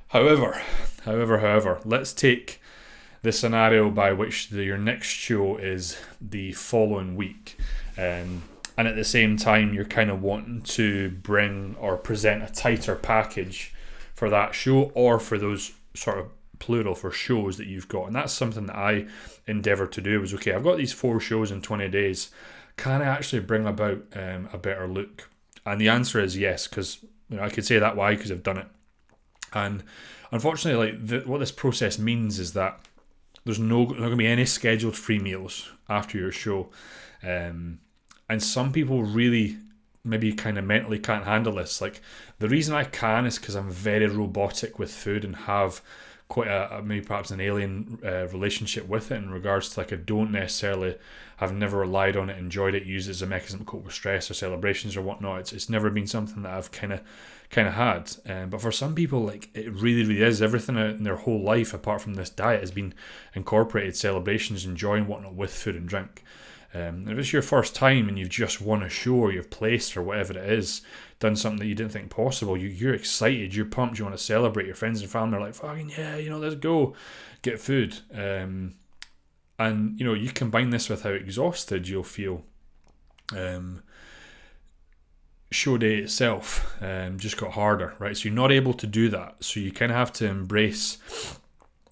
However, 0.08 0.62
however, 1.04 1.38
however, 1.38 1.80
let's 1.84 2.12
take 2.12 2.60
the 3.22 3.32
scenario 3.32 3.90
by 3.90 4.12
which 4.12 4.48
the, 4.48 4.64
your 4.64 4.78
next 4.78 5.08
show 5.08 5.56
is 5.56 5.96
the 6.20 6.52
following 6.52 7.16
week. 7.16 7.56
Um, 7.96 8.42
and 8.76 8.88
at 8.88 8.96
the 8.96 9.04
same 9.04 9.36
time, 9.36 9.74
you're 9.74 9.84
kind 9.84 10.10
of 10.10 10.22
wanting 10.22 10.62
to 10.62 11.10
bring 11.10 11.76
or 11.78 11.96
present 11.96 12.42
a 12.42 12.52
tighter 12.52 12.96
package 12.96 13.74
for 14.14 14.28
that 14.30 14.54
show 14.54 14.90
or 14.94 15.20
for 15.20 15.38
those 15.38 15.72
sort 15.94 16.18
of 16.18 16.30
plural 16.58 16.94
for 16.94 17.10
shows 17.10 17.56
that 17.58 17.66
you've 17.66 17.88
got. 17.88 18.06
And 18.06 18.16
that's 18.16 18.32
something 18.32 18.66
that 18.66 18.76
I 18.76 19.06
endeavour 19.46 19.86
to 19.86 20.00
do 20.00 20.20
was 20.20 20.34
okay, 20.34 20.52
I've 20.52 20.64
got 20.64 20.78
these 20.78 20.92
four 20.92 21.20
shows 21.20 21.50
in 21.50 21.60
20 21.60 21.88
days. 21.88 22.30
Can 22.76 23.02
I 23.02 23.06
actually 23.06 23.40
bring 23.40 23.66
about 23.66 24.02
um, 24.14 24.48
a 24.52 24.58
better 24.58 24.88
look? 24.88 25.28
And 25.66 25.80
the 25.80 25.88
answer 25.88 26.20
is 26.20 26.36
yes, 26.36 26.66
because 26.66 27.04
you 27.28 27.36
know, 27.36 27.42
I 27.42 27.50
could 27.50 27.66
say 27.66 27.78
that 27.78 27.96
why 27.96 28.14
because 28.14 28.32
I've 28.32 28.42
done 28.42 28.58
it. 28.58 28.66
And 29.52 29.82
unfortunately, 30.30 30.92
like 30.92 31.06
the, 31.06 31.20
what 31.20 31.38
this 31.38 31.52
process 31.52 31.98
means 31.98 32.38
is 32.38 32.54
that 32.54 32.80
there's 33.44 33.58
no 33.58 33.84
not 33.84 34.10
to 34.10 34.16
be 34.16 34.26
any 34.26 34.44
scheduled 34.44 34.96
free 34.96 35.18
meals 35.18 35.70
after 35.88 36.18
your 36.18 36.32
show, 36.32 36.70
um, 37.22 37.80
and 38.28 38.42
some 38.42 38.72
people 38.72 39.02
really 39.02 39.56
maybe 40.04 40.32
kind 40.32 40.58
of 40.58 40.64
mentally 40.64 40.98
can't 40.98 41.24
handle 41.24 41.54
this. 41.54 41.80
Like 41.80 42.00
the 42.38 42.48
reason 42.48 42.74
I 42.74 42.84
can 42.84 43.26
is 43.26 43.38
because 43.38 43.54
I'm 43.54 43.70
very 43.70 44.06
robotic 44.06 44.78
with 44.78 44.92
food 44.92 45.24
and 45.24 45.36
have 45.36 45.80
quite 46.28 46.48
a, 46.48 46.78
a 46.78 46.82
maybe 46.82 47.04
perhaps 47.04 47.30
an 47.30 47.40
alien 47.40 47.98
uh, 48.04 48.26
relationship 48.28 48.88
with 48.88 49.12
it 49.12 49.16
in 49.16 49.30
regards 49.30 49.68
to 49.68 49.80
like 49.80 49.92
I 49.92 49.96
don't 49.96 50.32
necessarily 50.32 50.96
have 51.36 51.52
never 51.52 51.78
relied 51.78 52.16
on 52.16 52.30
it, 52.30 52.38
enjoyed 52.38 52.74
it, 52.74 52.84
used 52.84 53.08
it 53.08 53.10
as 53.10 53.22
a 53.22 53.26
mechanism 53.26 53.60
to 53.60 53.64
cope 53.66 53.84
with 53.84 53.94
stress 53.94 54.30
or 54.30 54.34
celebrations 54.34 54.96
or 54.96 55.02
whatnot. 55.02 55.40
It's 55.40 55.52
it's 55.52 55.68
never 55.68 55.90
been 55.90 56.06
something 56.06 56.42
that 56.42 56.52
I've 56.52 56.72
kind 56.72 56.94
of 56.94 57.02
kind 57.52 57.68
of 57.68 57.74
had. 57.74 58.10
Um, 58.26 58.50
but 58.50 58.60
for 58.60 58.72
some 58.72 58.94
people, 58.94 59.20
like 59.20 59.50
it 59.54 59.70
really, 59.70 60.02
really 60.02 60.22
is. 60.22 60.42
Everything 60.42 60.76
in 60.76 61.04
their 61.04 61.16
whole 61.16 61.40
life, 61.40 61.72
apart 61.72 62.00
from 62.00 62.14
this 62.14 62.30
diet, 62.30 62.60
has 62.60 62.72
been 62.72 62.94
incorporated 63.34 63.94
celebrations, 63.94 64.64
enjoying 64.64 65.06
whatnot 65.06 65.34
with 65.34 65.54
food 65.54 65.76
and 65.76 65.86
drink. 65.86 66.24
Um, 66.74 67.06
if 67.06 67.18
it's 67.18 67.32
your 67.34 67.42
first 67.42 67.74
time 67.76 68.08
and 68.08 68.18
you've 68.18 68.30
just 68.30 68.62
won 68.62 68.82
a 68.82 68.88
show 68.88 69.14
or 69.14 69.30
you've 69.30 69.50
placed 69.50 69.94
or 69.94 70.02
whatever 70.02 70.32
it 70.32 70.50
is, 70.50 70.80
done 71.20 71.36
something 71.36 71.58
that 71.58 71.66
you 71.66 71.74
didn't 71.74 71.92
think 71.92 72.08
possible, 72.08 72.56
you, 72.56 72.68
you're 72.68 72.94
excited, 72.94 73.54
you're 73.54 73.66
pumped, 73.66 73.98
you 73.98 74.06
want 74.06 74.16
to 74.16 74.24
celebrate. 74.24 74.64
Your 74.64 74.74
friends 74.74 75.02
and 75.02 75.10
family 75.10 75.36
are 75.36 75.42
like, 75.42 75.54
fucking 75.54 75.90
yeah, 75.90 76.16
you 76.16 76.30
know, 76.30 76.38
let's 76.38 76.54
go 76.54 76.94
get 77.42 77.60
food. 77.60 77.98
Um, 78.14 78.76
and, 79.58 80.00
you 80.00 80.06
know, 80.06 80.14
you 80.14 80.30
combine 80.30 80.70
this 80.70 80.88
with 80.88 81.02
how 81.02 81.10
exhausted 81.10 81.86
you'll 81.86 82.02
feel. 82.04 82.42
Um, 83.36 83.82
show 85.52 85.78
day 85.78 85.96
itself 85.96 86.76
um, 86.82 87.18
just 87.18 87.36
got 87.36 87.52
harder, 87.52 87.94
right? 87.98 88.16
So 88.16 88.28
you're 88.28 88.34
not 88.34 88.52
able 88.52 88.72
to 88.74 88.86
do 88.86 89.08
that. 89.10 89.36
So 89.44 89.60
you 89.60 89.72
kind 89.72 89.92
of 89.92 89.96
have 89.96 90.12
to 90.14 90.26
embrace 90.26 90.98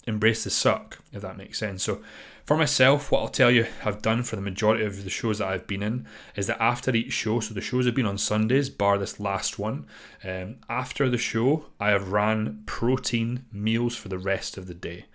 embrace 0.07 0.43
the 0.43 0.49
suck, 0.49 0.97
if 1.13 1.21
that 1.21 1.37
makes 1.37 1.59
sense. 1.59 1.83
So 1.83 2.01
For 2.45 2.57
myself, 2.57 3.11
what 3.11 3.21
I'll 3.21 3.27
tell 3.29 3.51
you 3.51 3.67
I've 3.85 4.01
done 4.01 4.23
for 4.23 4.35
the 4.35 4.41
majority 4.41 4.83
of 4.83 5.03
the 5.03 5.09
shows 5.09 5.37
that 5.37 5.47
I've 5.47 5.67
been 5.67 5.83
in 5.83 6.05
is 6.35 6.47
that 6.47 6.61
after 6.61 6.93
each 6.93 7.13
show, 7.13 7.39
so 7.39 7.53
the 7.53 7.61
shows 7.61 7.85
have 7.85 7.95
been 7.95 8.05
on 8.05 8.17
Sundays, 8.17 8.69
bar 8.69 8.97
this 8.97 9.19
last 9.19 9.59
one, 9.59 9.85
um, 10.23 10.57
after 10.67 11.07
the 11.09 11.17
show, 11.17 11.67
I 11.79 11.91
have 11.91 12.11
ran 12.11 12.63
protein 12.65 13.45
meals 13.53 13.95
for 13.95 14.09
the 14.09 14.17
rest 14.17 14.57
of 14.57 14.67
the 14.67 14.73
day. 14.73 15.05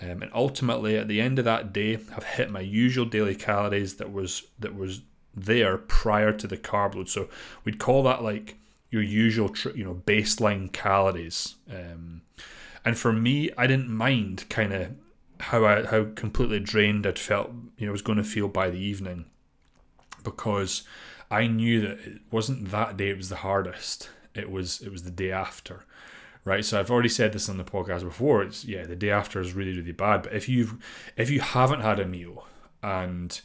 Um, 0.00 0.22
and 0.22 0.30
ultimately, 0.34 0.96
at 0.96 1.08
the 1.08 1.20
end 1.20 1.38
of 1.38 1.44
that 1.46 1.72
day, 1.72 1.98
I've 2.14 2.24
hit 2.24 2.50
my 2.50 2.60
usual 2.60 3.06
daily 3.06 3.34
calories 3.34 3.94
that 3.94 4.12
was 4.12 4.44
that 4.58 4.76
was 4.76 5.00
there 5.36 5.78
prior 5.78 6.32
to 6.32 6.46
the 6.46 6.56
carb 6.56 6.94
load. 6.94 7.08
So 7.08 7.28
we'd 7.64 7.78
call 7.78 8.02
that 8.04 8.22
like 8.22 8.56
your 8.90 9.02
usual, 9.02 9.54
you 9.74 9.84
know, 9.84 10.02
baseline 10.06 10.72
calories. 10.72 11.56
Um, 11.70 12.22
and 12.84 12.96
for 12.96 13.12
me, 13.12 13.50
I 13.58 13.66
didn't 13.66 13.88
mind 13.88 14.48
kind 14.48 14.72
of 14.72 14.90
how 15.40 15.64
I 15.64 15.84
how 15.84 16.06
completely 16.14 16.60
drained 16.60 17.06
I'd 17.06 17.18
felt, 17.18 17.50
you 17.76 17.86
know, 17.86 17.92
was 17.92 18.02
going 18.02 18.18
to 18.18 18.24
feel 18.24 18.48
by 18.48 18.70
the 18.70 18.78
evening, 18.78 19.26
because 20.22 20.84
I 21.30 21.48
knew 21.48 21.80
that 21.80 21.98
it 21.98 22.20
wasn't 22.30 22.70
that 22.70 22.96
day 22.96 23.08
it 23.10 23.16
was 23.16 23.30
the 23.30 23.36
hardest. 23.36 24.10
It 24.34 24.50
was 24.50 24.80
it 24.80 24.92
was 24.92 25.02
the 25.02 25.10
day 25.10 25.32
after, 25.32 25.84
right? 26.44 26.64
So 26.64 26.78
I've 26.78 26.90
already 26.90 27.08
said 27.08 27.32
this 27.32 27.48
on 27.48 27.56
the 27.56 27.64
podcast 27.64 28.04
before. 28.04 28.42
It's 28.42 28.64
yeah, 28.64 28.84
the 28.84 28.96
day 28.96 29.10
after 29.10 29.40
is 29.40 29.54
really 29.54 29.76
really 29.76 29.92
bad. 29.92 30.22
But 30.22 30.34
if 30.34 30.48
you've 30.48 30.76
if 31.16 31.30
you 31.30 31.40
haven't 31.40 31.80
had 31.80 31.98
a 31.98 32.06
meal 32.06 32.46
and 32.82 33.40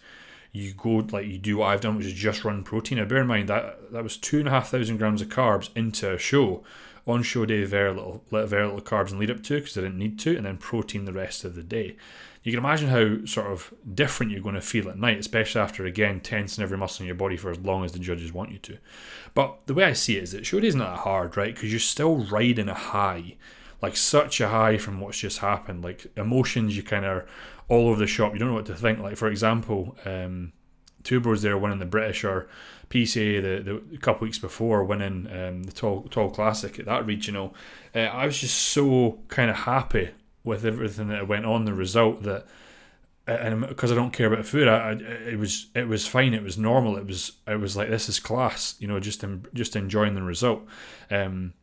you 0.51 0.73
go 0.73 1.05
like 1.11 1.27
you 1.27 1.37
do 1.37 1.57
what 1.57 1.67
I've 1.67 1.81
done, 1.81 1.97
which 1.97 2.05
is 2.05 2.13
just 2.13 2.43
run 2.43 2.63
protein. 2.63 2.97
Now 2.97 3.05
bear 3.05 3.21
in 3.21 3.27
mind 3.27 3.49
that 3.49 3.91
that 3.91 4.03
was 4.03 4.17
two 4.17 4.39
and 4.39 4.47
a 4.47 4.51
half 4.51 4.69
thousand 4.69 4.97
grams 4.97 5.21
of 5.21 5.29
carbs 5.29 5.69
into 5.75 6.13
a 6.13 6.17
show 6.17 6.63
on 7.07 7.23
show 7.23 7.45
day, 7.45 7.63
very 7.63 7.91
little, 7.91 8.23
very 8.31 8.65
little 8.65 8.81
carbs 8.81 9.11
and 9.11 9.19
lead 9.19 9.31
up 9.31 9.43
to 9.43 9.55
because 9.59 9.77
I 9.77 9.81
didn't 9.81 9.97
need 9.97 10.19
to, 10.19 10.35
and 10.35 10.45
then 10.45 10.57
protein 10.57 11.05
the 11.05 11.13
rest 11.13 11.43
of 11.43 11.55
the 11.55 11.63
day. 11.63 11.95
You 12.43 12.51
can 12.51 12.59
imagine 12.59 12.89
how 12.89 13.25
sort 13.25 13.47
of 13.47 13.73
different 13.93 14.31
you're 14.31 14.41
going 14.41 14.55
to 14.55 14.61
feel 14.61 14.89
at 14.89 14.97
night, 14.97 15.19
especially 15.19 15.61
after 15.61 15.85
again 15.85 16.21
tensing 16.21 16.63
every 16.63 16.77
muscle 16.77 17.03
in 17.03 17.07
your 17.07 17.15
body 17.15 17.35
for 17.35 17.51
as 17.51 17.59
long 17.59 17.83
as 17.83 17.91
the 17.91 17.99
judges 17.99 18.31
want 18.31 18.51
you 18.51 18.59
to. 18.59 18.77
But 19.33 19.57
the 19.65 19.73
way 19.73 19.83
I 19.83 19.93
see 19.93 20.17
it 20.17 20.23
is 20.23 20.31
that 20.31 20.45
show 20.45 20.59
day 20.59 20.67
is 20.67 20.75
not 20.75 20.95
that 20.95 21.01
hard, 21.01 21.35
right? 21.35 21.53
Because 21.53 21.71
you're 21.71 21.79
still 21.79 22.17
riding 22.17 22.69
a 22.69 22.73
high, 22.73 23.35
like 23.81 23.95
such 23.95 24.41
a 24.41 24.49
high 24.49 24.77
from 24.77 24.99
what's 24.99 25.19
just 25.19 25.39
happened. 25.39 25.83
Like 25.83 26.07
emotions, 26.17 26.75
you 26.75 26.83
kind 26.83 27.05
of 27.05 27.27
all 27.67 27.89
over 27.89 27.99
the 27.99 28.07
shop. 28.07 28.33
You 28.33 28.39
don't 28.39 28.49
know 28.49 28.55
what 28.55 28.65
to 28.67 28.75
think. 28.75 28.99
Like 28.99 29.17
for 29.17 29.27
example, 29.27 29.95
um, 30.05 30.53
Two 31.03 31.19
Bros 31.19 31.41
there 31.41 31.57
winning 31.57 31.79
the 31.79 31.85
British 31.85 32.23
or 32.23 32.49
PCA 32.89 33.41
the, 33.41 33.81
the 33.91 33.97
couple 33.97 34.25
weeks 34.25 34.39
before 34.39 34.83
winning 34.83 35.27
um, 35.31 35.63
the 35.63 35.71
tall 35.71 36.03
tall 36.09 36.29
classic 36.29 36.79
at 36.79 36.85
that 36.85 37.05
regional. 37.05 37.55
Uh, 37.95 37.99
I 37.99 38.25
was 38.25 38.39
just 38.39 38.57
so 38.57 39.19
kind 39.29 39.49
of 39.49 39.55
happy 39.55 40.09
with 40.43 40.65
everything 40.65 41.07
that 41.09 41.27
went 41.27 41.45
on 41.45 41.65
the 41.65 41.73
result 41.73 42.23
that 42.23 42.45
and 43.27 43.67
because 43.67 43.91
I 43.91 43.95
don't 43.95 44.11
care 44.11 44.31
about 44.31 44.45
food, 44.45 44.67
I, 44.67 44.89
I, 44.89 44.91
it 44.93 45.37
was 45.37 45.67
it 45.75 45.87
was 45.87 46.07
fine. 46.07 46.33
It 46.33 46.43
was 46.43 46.57
normal. 46.57 46.97
It 46.97 47.05
was 47.05 47.33
it 47.47 47.59
was 47.59 47.77
like 47.77 47.89
this 47.89 48.09
is 48.09 48.19
class. 48.19 48.75
You 48.79 48.87
know, 48.87 48.99
just 48.99 49.23
in, 49.23 49.45
just 49.53 49.75
enjoying 49.75 50.15
the 50.15 50.23
result. 50.23 50.65
Um, 51.11 51.53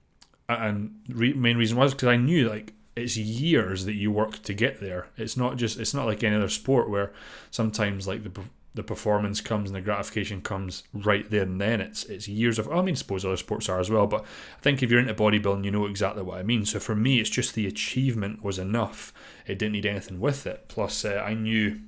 and 0.49 1.01
re- 1.09 1.33
main 1.33 1.57
reason 1.57 1.77
was 1.77 1.93
because 1.95 2.09
I 2.09 2.17
knew 2.17 2.49
like 2.49 2.73
it's 2.95 3.17
years 3.17 3.85
that 3.85 3.95
you 3.95 4.11
work 4.11 4.43
to 4.43 4.55
get 4.55 4.81
there. 4.81 5.09
It's 5.17 5.37
not 5.37 5.57
just 5.57 5.79
it's 5.79 5.95
not 5.95 6.07
like 6.07 6.25
any 6.25 6.37
other 6.37 6.49
sport 6.49 6.89
where 6.89 7.13
sometimes 7.51 8.09
like 8.09 8.25
the 8.25 8.41
the 8.77 8.83
performance 8.83 9.41
comes 9.41 9.71
and 9.71 9.77
the 9.77 9.81
gratification 9.81 10.43
comes 10.43 10.83
right 10.93 11.29
there 11.31 11.43
and 11.43 11.59
then. 11.59 11.81
It's 11.81 12.05
it's 12.05 12.29
years 12.29 12.59
of. 12.59 12.71
I 12.71 12.83
mean, 12.83 12.95
I 12.95 12.99
suppose 12.99 13.25
other 13.25 13.37
sports 13.37 13.69
are 13.71 13.81
as 13.81 13.91
well, 13.91 14.07
but 14.07 14.23
I 14.23 14.61
think 14.61 14.83
if 14.83 14.91
you're 14.91 15.01
into 15.01 15.15
bodybuilding, 15.15 15.65
you 15.65 15.71
know 15.71 15.87
exactly 15.87 16.23
what 16.23 16.39
I 16.39 16.43
mean. 16.43 16.67
So 16.67 16.79
for 16.79 16.95
me, 16.95 17.19
it's 17.19 17.31
just 17.31 17.55
the 17.55 17.67
achievement 17.67 18.45
was 18.45 18.59
enough. 18.59 19.15
It 19.47 19.59
didn't 19.59 19.73
need 19.73 19.87
anything 19.87 20.21
with 20.21 20.47
it. 20.47 20.67
Plus, 20.69 21.07
uh, 21.07 21.25
I 21.27 21.33
knew 21.33 21.81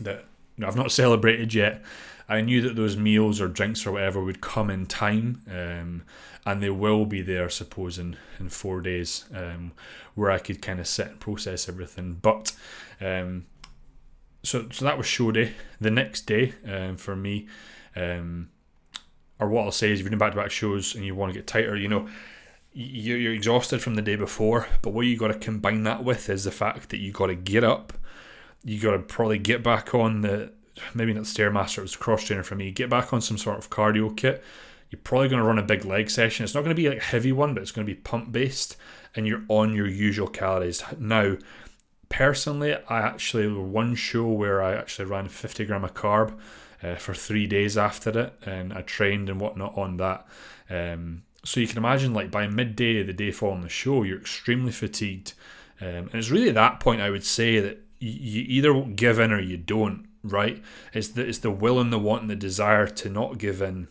that 0.00 0.24
you 0.56 0.62
know, 0.62 0.68
I've 0.68 0.76
not 0.76 0.92
celebrated 1.02 1.52
yet. 1.52 1.82
I 2.28 2.40
knew 2.40 2.62
that 2.62 2.76
those 2.76 2.96
meals 2.96 3.40
or 3.40 3.48
drinks 3.48 3.86
or 3.86 3.92
whatever 3.92 4.22
would 4.24 4.40
come 4.40 4.70
in 4.70 4.86
time, 4.86 5.42
um, 5.50 6.02
and 6.46 6.62
they 6.62 6.70
will 6.70 7.04
be 7.04 7.20
there, 7.20 7.44
I 7.44 7.48
suppose, 7.48 7.98
in, 7.98 8.16
in 8.40 8.48
four 8.48 8.80
days, 8.80 9.26
um, 9.34 9.72
where 10.14 10.30
I 10.30 10.38
could 10.38 10.62
kind 10.62 10.80
of 10.80 10.86
sit 10.86 11.08
and 11.08 11.20
process 11.20 11.68
everything. 11.68 12.18
But 12.22 12.52
um, 13.00 13.46
so 14.42 14.68
so 14.70 14.84
that 14.84 14.96
was 14.96 15.06
show 15.06 15.32
day. 15.32 15.52
The 15.80 15.90
next 15.90 16.22
day 16.22 16.54
um, 16.66 16.96
for 16.96 17.14
me, 17.14 17.46
um, 17.94 18.48
or 19.38 19.48
what 19.48 19.64
I'll 19.64 19.70
say 19.70 19.92
is, 19.92 20.00
if 20.00 20.04
you're 20.04 20.10
doing 20.10 20.18
back-to-back 20.18 20.50
shows 20.50 20.94
and 20.94 21.04
you 21.04 21.14
want 21.14 21.32
to 21.32 21.38
get 21.38 21.46
tighter, 21.46 21.76
you 21.76 21.88
know, 21.88 22.08
you're, 22.72 23.18
you're 23.18 23.34
exhausted 23.34 23.82
from 23.82 23.96
the 23.96 24.02
day 24.02 24.16
before. 24.16 24.66
But 24.80 24.94
what 24.94 25.06
you 25.06 25.18
got 25.18 25.28
to 25.28 25.38
combine 25.38 25.82
that 25.82 26.04
with 26.04 26.30
is 26.30 26.44
the 26.44 26.50
fact 26.50 26.88
that 26.88 26.98
you 26.98 27.12
got 27.12 27.26
to 27.26 27.34
get 27.34 27.64
up. 27.64 27.92
You 28.64 28.80
got 28.80 28.92
to 28.92 28.98
probably 29.00 29.38
get 29.38 29.62
back 29.62 29.94
on 29.94 30.22
the 30.22 30.53
maybe 30.94 31.12
not 31.12 31.24
stairmaster. 31.24 31.78
It 31.78 31.82
was 31.82 31.96
cross 31.96 32.24
trainer 32.24 32.42
for 32.42 32.54
me. 32.54 32.70
Get 32.70 32.90
back 32.90 33.12
on 33.12 33.20
some 33.20 33.38
sort 33.38 33.58
of 33.58 33.70
cardio 33.70 34.16
kit. 34.16 34.42
You're 34.90 35.00
probably 35.02 35.28
going 35.28 35.40
to 35.40 35.46
run 35.46 35.58
a 35.58 35.62
big 35.62 35.84
leg 35.84 36.10
session. 36.10 36.44
It's 36.44 36.54
not 36.54 36.60
going 36.60 36.74
to 36.74 36.80
be 36.80 36.88
like 36.88 36.98
a 36.98 37.02
heavy 37.02 37.32
one, 37.32 37.54
but 37.54 37.62
it's 37.62 37.72
going 37.72 37.86
to 37.86 37.92
be 37.92 37.98
pump 37.98 38.30
based, 38.30 38.76
and 39.16 39.26
you're 39.26 39.42
on 39.48 39.72
your 39.74 39.88
usual 39.88 40.28
calories 40.28 40.82
now 40.98 41.36
personally, 42.14 42.74
I 42.74 43.00
actually 43.00 43.48
one 43.48 43.96
show 43.96 44.28
where 44.28 44.62
I 44.62 44.74
actually 44.74 45.06
ran 45.06 45.28
50 45.28 45.64
gram 45.64 45.82
of 45.82 45.94
carb 45.94 46.38
uh, 46.82 46.94
for 46.94 47.12
three 47.12 47.46
days 47.46 47.76
after 47.76 48.16
it, 48.18 48.34
and 48.46 48.72
I 48.72 48.82
trained 48.82 49.28
and 49.28 49.40
whatnot 49.40 49.76
on 49.76 49.96
that. 49.96 50.26
Um, 50.70 51.24
so 51.44 51.58
you 51.58 51.66
can 51.66 51.78
imagine, 51.78 52.14
like 52.14 52.30
by 52.30 52.46
midday, 52.46 53.02
the 53.02 53.12
day 53.12 53.32
following 53.32 53.62
the 53.62 53.68
show, 53.68 54.04
you're 54.04 54.20
extremely 54.20 54.70
fatigued, 54.70 55.34
um, 55.80 55.88
and 55.88 56.14
it's 56.14 56.30
really 56.30 56.48
at 56.48 56.54
that 56.54 56.78
point 56.78 57.00
I 57.00 57.10
would 57.10 57.24
say 57.24 57.58
that 57.58 57.80
you 57.98 58.44
either 58.46 58.80
give 58.82 59.18
in 59.18 59.32
or 59.32 59.40
you 59.40 59.56
don't. 59.56 60.06
Right? 60.24 60.62
It's 60.92 61.08
the 61.08 61.26
it's 61.26 61.38
the 61.38 61.50
will 61.50 61.78
and 61.78 61.92
the 61.92 61.98
want 61.98 62.22
and 62.22 62.30
the 62.30 62.36
desire 62.36 62.86
to 62.86 63.08
not 63.08 63.38
give 63.38 63.62
in 63.62 63.88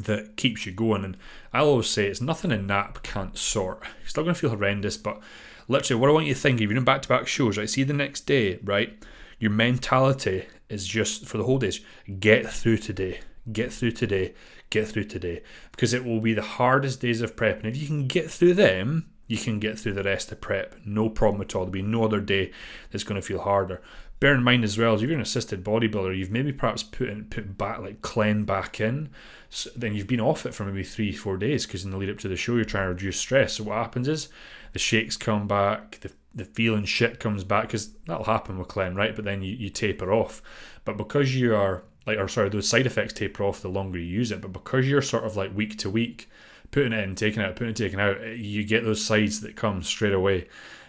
that 0.00 0.36
keeps 0.36 0.66
you 0.66 0.72
going. 0.72 1.04
And 1.04 1.16
I'll 1.52 1.68
always 1.68 1.88
say 1.88 2.06
it's 2.06 2.20
nothing 2.20 2.50
a 2.50 2.58
nap 2.58 3.02
can't 3.02 3.36
sort. 3.36 3.82
You're 4.00 4.08
still 4.08 4.24
to 4.24 4.34
feel 4.34 4.50
horrendous, 4.50 4.96
but 4.96 5.20
literally, 5.68 6.00
what 6.00 6.10
I 6.10 6.12
want 6.12 6.26
you 6.26 6.34
to 6.34 6.40
think, 6.40 6.60
if 6.60 6.68
you're 6.68 6.76
in 6.78 6.84
back 6.84 7.02
to 7.02 7.08
back 7.08 7.26
shows, 7.26 7.58
right? 7.58 7.68
See 7.68 7.82
the 7.82 7.92
next 7.92 8.22
day, 8.22 8.58
right? 8.64 9.02
Your 9.38 9.50
mentality 9.50 10.46
is 10.68 10.86
just 10.86 11.26
for 11.26 11.36
the 11.36 11.44
whole 11.44 11.58
days 11.58 11.80
get 12.20 12.48
through 12.48 12.78
today, 12.78 13.20
get 13.52 13.72
through 13.72 13.92
today, 13.92 14.34
get 14.70 14.88
through 14.88 15.04
today. 15.04 15.42
Because 15.72 15.92
it 15.92 16.04
will 16.04 16.20
be 16.20 16.32
the 16.34 16.42
hardest 16.42 17.00
days 17.00 17.20
of 17.20 17.36
prep. 17.36 17.58
And 17.58 17.66
if 17.66 17.76
you 17.76 17.86
can 17.86 18.06
get 18.06 18.30
through 18.30 18.54
them, 18.54 19.10
you 19.26 19.36
can 19.38 19.58
get 19.58 19.78
through 19.78 19.94
the 19.94 20.02
rest 20.02 20.30
of 20.32 20.40
prep. 20.40 20.76
No 20.84 21.08
problem 21.08 21.42
at 21.42 21.54
all. 21.54 21.62
There'll 21.62 21.72
be 21.72 21.82
no 21.82 22.04
other 22.04 22.20
day 22.20 22.52
that's 22.90 23.04
going 23.04 23.20
to 23.20 23.26
feel 23.26 23.40
harder. 23.40 23.82
Bear 24.22 24.36
in 24.36 24.44
mind 24.44 24.62
as 24.62 24.78
well, 24.78 24.94
if 24.94 25.00
you're 25.00 25.14
an 25.14 25.20
assisted 25.20 25.64
bodybuilder, 25.64 26.16
you've 26.16 26.30
maybe 26.30 26.52
perhaps 26.52 26.84
put 26.84 27.08
in, 27.08 27.24
put 27.24 27.58
back 27.58 27.80
like 27.80 28.02
Clen 28.02 28.44
back 28.44 28.80
in, 28.80 29.10
so 29.50 29.68
then 29.74 29.96
you've 29.96 30.06
been 30.06 30.20
off 30.20 30.46
it 30.46 30.54
for 30.54 30.64
maybe 30.64 30.84
three, 30.84 31.10
four 31.10 31.36
days 31.36 31.66
because 31.66 31.84
in 31.84 31.90
the 31.90 31.96
lead 31.96 32.08
up 32.08 32.18
to 32.18 32.28
the 32.28 32.36
show 32.36 32.54
you're 32.54 32.64
trying 32.64 32.84
to 32.84 32.90
reduce 32.90 33.18
stress. 33.18 33.54
So 33.54 33.64
what 33.64 33.78
happens 33.78 34.06
is 34.06 34.28
the 34.74 34.78
shakes 34.78 35.16
come 35.16 35.48
back, 35.48 35.98
the, 36.02 36.12
the 36.32 36.44
feeling 36.44 36.84
shit 36.84 37.18
comes 37.18 37.42
back 37.42 37.64
because 37.64 37.94
that'll 38.06 38.22
happen 38.22 38.60
with 38.60 38.68
Clen, 38.68 38.94
right? 38.94 39.16
But 39.16 39.24
then 39.24 39.42
you, 39.42 39.56
you 39.56 39.70
taper 39.70 40.12
off. 40.12 40.40
But 40.84 40.96
because 40.96 41.34
you 41.34 41.56
are 41.56 41.82
like, 42.06 42.16
or 42.16 42.28
sorry, 42.28 42.48
those 42.48 42.68
side 42.68 42.86
effects 42.86 43.14
taper 43.14 43.42
off 43.42 43.60
the 43.60 43.70
longer 43.70 43.98
you 43.98 44.04
use 44.04 44.30
it. 44.30 44.40
But 44.40 44.52
because 44.52 44.86
you're 44.86 45.02
sort 45.02 45.24
of 45.24 45.34
like 45.34 45.52
week 45.52 45.78
to 45.78 45.90
week, 45.90 46.30
putting 46.70 46.92
it 46.92 47.02
in, 47.02 47.16
taking 47.16 47.42
it 47.42 47.46
out, 47.46 47.56
putting 47.56 47.70
it, 47.70 47.76
taking 47.76 47.98
out, 47.98 48.24
you 48.38 48.62
get 48.62 48.84
those 48.84 49.04
sides 49.04 49.40
that 49.40 49.56
come 49.56 49.82
straight 49.82 50.14
away. 50.14 50.46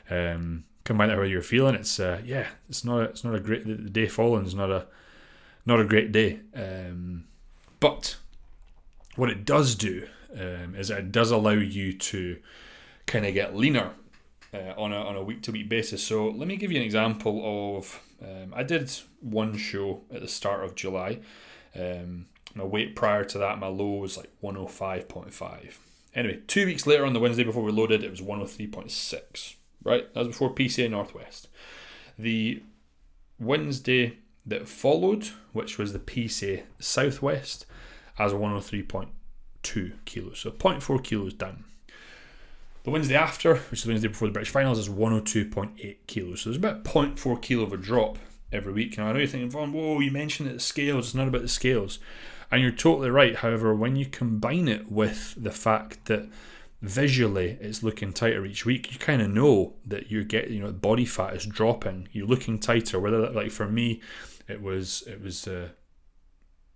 Um, 0.07 0.65
combine 0.83 1.09
that 1.09 1.17
with 1.17 1.27
how 1.27 1.31
you're 1.31 1.41
feeling, 1.41 1.75
it's 1.75 1.99
uh, 1.99 2.21
yeah, 2.25 2.47
it's 2.69 2.83
not 2.83 2.99
a, 2.99 3.03
it's 3.03 3.23
not 3.23 3.35
a 3.35 3.39
great 3.39 3.65
the 3.65 3.75
day 3.75 4.07
following 4.07 4.45
is 4.45 4.55
not 4.55 4.69
a 4.69 4.85
not 5.65 5.79
a 5.79 5.85
great 5.85 6.11
day. 6.11 6.39
Um, 6.55 7.25
but 7.79 8.17
what 9.15 9.29
it 9.29 9.45
does 9.45 9.75
do 9.75 10.07
um, 10.33 10.75
is 10.75 10.89
it 10.89 11.11
does 11.11 11.31
allow 11.31 11.51
you 11.51 11.93
to 11.93 12.37
kind 13.05 13.25
of 13.25 13.33
get 13.33 13.55
leaner 13.55 13.91
uh, 14.53 14.73
on 14.77 14.91
a 14.93 14.97
on 14.97 15.15
a 15.15 15.23
week 15.23 15.41
to 15.43 15.51
week 15.51 15.69
basis. 15.69 16.03
So 16.03 16.27
let 16.29 16.47
me 16.47 16.55
give 16.55 16.71
you 16.71 16.77
an 16.77 16.85
example 16.85 17.77
of 17.77 18.01
um, 18.21 18.53
I 18.55 18.63
did 18.63 18.91
one 19.21 19.57
show 19.57 20.01
at 20.13 20.21
the 20.21 20.27
start 20.27 20.63
of 20.63 20.75
July. 20.75 21.19
Um, 21.75 22.27
my 22.55 22.63
weight 22.63 22.95
prior 22.95 23.23
to 23.25 23.37
that, 23.39 23.59
my 23.59 23.67
low 23.67 23.97
was 23.97 24.15
like 24.15 24.29
105.5. 24.43 25.73
Anyway, 26.15 26.41
two 26.45 26.67
weeks 26.67 26.85
later 26.85 27.03
on 27.05 27.13
the 27.13 27.19
Wednesday 27.19 27.43
before 27.43 27.63
we 27.63 27.71
loaded, 27.71 28.03
it 28.03 28.11
was 28.11 28.21
103.6. 28.21 29.55
Right, 29.83 30.13
that 30.13 30.19
was 30.19 30.29
before 30.29 30.53
PCA 30.53 30.89
Northwest. 30.89 31.49
The 32.17 32.63
Wednesday 33.39 34.17
that 34.45 34.67
followed, 34.67 35.29
which 35.51 35.77
was 35.77 35.93
the 35.93 35.99
PCA 35.99 36.63
Southwest, 36.79 37.65
as 38.17 38.31
103.2 38.31 39.93
kilos, 40.05 40.39
so 40.39 40.51
0.4 40.51 41.03
kilos 41.03 41.33
down. 41.33 41.65
The 42.83 42.91
Wednesday 42.91 43.15
after, 43.15 43.55
which 43.55 43.79
is 43.79 43.83
the 43.83 43.89
Wednesday 43.89 44.09
before 44.09 44.27
the 44.27 44.33
British 44.33 44.51
finals, 44.51 44.77
is 44.77 44.89
102.8 44.89 45.95
kilos. 46.05 46.41
So 46.41 46.49
there's 46.49 46.57
about 46.57 46.83
0.4 46.83 47.41
kilo 47.41 47.63
of 47.63 47.71
a 47.71 47.77
drop 47.77 48.17
every 48.51 48.73
week. 48.73 48.97
Now 48.97 49.07
I 49.07 49.13
know 49.13 49.19
you're 49.19 49.27
thinking, 49.27 49.49
Vaughn, 49.49 49.71
whoa, 49.71 49.99
you 50.01 50.11
mentioned 50.11 50.49
that 50.49 50.55
the 50.55 50.59
scales, 50.59 51.07
it's 51.07 51.15
not 51.15 51.29
about 51.29 51.41
the 51.41 51.47
scales. 51.47 51.99
And 52.51 52.61
you're 52.61 52.71
totally 52.71 53.09
right. 53.09 53.37
However, 53.37 53.73
when 53.73 53.95
you 53.95 54.05
combine 54.05 54.67
it 54.67 54.91
with 54.91 55.33
the 55.41 55.51
fact 55.51 56.05
that 56.05 56.27
visually 56.83 57.57
it's 57.61 57.81
looking 57.81 58.11
tighter 58.11 58.45
each 58.45 58.65
week, 58.65 58.91
you 58.91 58.99
kind 58.99 59.21
of 59.21 59.29
know 59.31 59.73
that 59.85 60.11
you're 60.11 60.25
getting, 60.25 60.53
you 60.53 60.59
know, 60.59 60.71
body 60.71 61.05
fat 61.05 61.33
is 61.33 61.45
dropping. 61.45 62.09
You're 62.11 62.27
looking 62.27 62.59
tighter. 62.59 62.99
Whether 62.99 63.21
that, 63.21 63.33
like 63.33 63.51
for 63.51 63.67
me, 63.67 64.01
it 64.47 64.61
was 64.61 65.01
it 65.07 65.21
was 65.21 65.47
uh, 65.47 65.69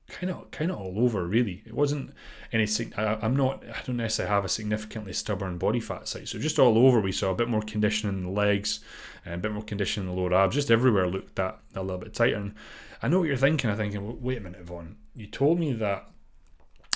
kind 0.07 0.31
of 0.31 0.49
kind 0.51 0.71
of 0.71 0.79
all 0.79 0.99
over 0.99 1.27
really. 1.27 1.61
It 1.65 1.73
wasn't 1.73 2.13
any. 2.53 2.67
I, 2.97 3.17
I'm 3.21 3.35
not. 3.35 3.65
I 3.65 3.81
don't 3.85 3.97
necessarily 3.97 4.33
have 4.33 4.45
a 4.45 4.49
significantly 4.49 5.11
stubborn 5.11 5.57
body 5.57 5.81
fat 5.81 6.07
site. 6.07 6.29
So 6.29 6.39
just 6.39 6.57
all 6.57 6.77
over, 6.77 7.01
we 7.01 7.11
saw 7.11 7.31
a 7.31 7.35
bit 7.35 7.49
more 7.49 7.61
condition 7.61 8.07
in 8.09 8.23
the 8.23 8.31
legs, 8.31 8.79
and 9.25 9.35
a 9.35 9.37
bit 9.37 9.51
more 9.51 9.63
condition 9.63 10.03
in 10.03 10.09
the 10.09 10.15
lower 10.15 10.33
abs. 10.33 10.55
Just 10.55 10.71
everywhere 10.71 11.07
looked 11.07 11.35
that 11.35 11.59
a 11.75 11.81
little 11.81 11.99
bit 11.99 12.13
tighter. 12.13 12.37
And 12.37 12.55
I 13.03 13.09
know 13.09 13.19
what 13.19 13.27
you're 13.27 13.35
thinking. 13.35 13.69
I'm 13.69 13.75
thinking, 13.75 14.21
wait 14.21 14.37
a 14.37 14.41
minute, 14.41 14.63
Vaughn. 14.63 14.95
You 15.13 15.27
told 15.27 15.59
me 15.59 15.73
that 15.73 16.07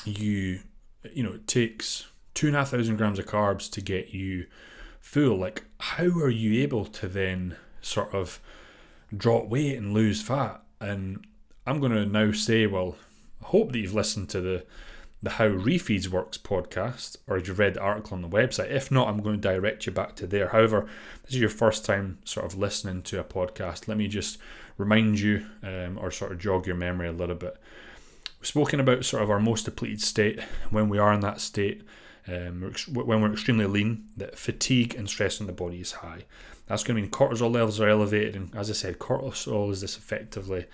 you, 0.05 0.61
you 1.13 1.23
know, 1.23 1.33
it 1.33 1.45
takes 1.45 2.07
two 2.33 2.47
and 2.47 2.55
a 2.55 2.59
half 2.59 2.69
thousand 2.69 2.97
grams 2.97 3.19
of 3.19 3.25
carbs 3.25 3.69
to 3.71 3.81
get 3.81 4.13
you 4.13 4.45
full. 4.99 5.37
Like, 5.37 5.63
how 5.79 6.05
are 6.05 6.29
you 6.29 6.61
able 6.61 6.85
to 6.85 7.07
then 7.07 7.55
sort 7.81 8.13
of 8.13 8.39
drop 9.15 9.47
weight 9.47 9.77
and 9.77 9.93
lose 9.93 10.21
fat? 10.21 10.61
And 10.79 11.25
I'm 11.65 11.79
going 11.79 11.91
to 11.91 12.05
now 12.05 12.31
say, 12.31 12.65
well, 12.67 12.95
I 13.41 13.47
hope 13.47 13.71
that 13.71 13.79
you've 13.79 13.93
listened 13.93 14.29
to 14.29 14.41
the 14.41 14.65
the 15.23 15.31
How 15.31 15.49
Refeeds 15.49 16.07
Works 16.07 16.39
podcast, 16.39 17.17
or 17.27 17.37
you've 17.37 17.59
read 17.59 17.75
the 17.75 17.81
article 17.81 18.15
on 18.15 18.23
the 18.23 18.27
website. 18.27 18.71
If 18.71 18.89
not, 18.89 19.07
I'm 19.07 19.21
going 19.21 19.39
to 19.39 19.47
direct 19.47 19.85
you 19.85 19.91
back 19.91 20.15
to 20.15 20.25
there. 20.25 20.47
However, 20.47 20.87
this 21.23 21.35
is 21.35 21.39
your 21.39 21.49
first 21.49 21.85
time 21.85 22.17
sort 22.25 22.47
of 22.47 22.57
listening 22.57 23.03
to 23.03 23.19
a 23.19 23.23
podcast. 23.23 23.87
Let 23.87 23.97
me 23.97 24.07
just 24.07 24.39
remind 24.79 25.19
you, 25.19 25.45
um, 25.61 25.99
or 26.01 26.09
sort 26.09 26.31
of 26.31 26.39
jog 26.39 26.65
your 26.65 26.75
memory 26.75 27.07
a 27.07 27.11
little 27.11 27.35
bit. 27.35 27.55
We've 28.39 28.47
spoken 28.47 28.79
about 28.79 29.05
sort 29.05 29.21
of 29.21 29.29
our 29.29 29.39
most 29.39 29.65
depleted 29.65 30.01
state 30.01 30.39
when 30.71 30.89
we 30.89 30.97
are 30.97 31.13
in 31.13 31.19
that 31.19 31.39
state 31.39 31.83
um, 32.27 32.73
when 32.93 33.21
we're 33.21 33.31
extremely 33.31 33.65
lean, 33.65 34.05
that 34.17 34.37
fatigue 34.37 34.95
and 34.95 35.09
stress 35.09 35.41
on 35.41 35.47
the 35.47 35.53
body 35.53 35.81
is 35.81 35.93
high. 35.93 36.25
That's 36.67 36.83
going 36.83 36.95
to 36.95 37.01
mean 37.01 37.11
cortisol 37.11 37.51
levels 37.51 37.79
are 37.79 37.89
elevated, 37.89 38.35
and 38.35 38.55
as 38.55 38.69
I 38.69 38.73
said, 38.73 38.99
cortisol 38.99 39.71
is 39.71 39.81
this 39.81 39.97
effectively. 39.97 40.65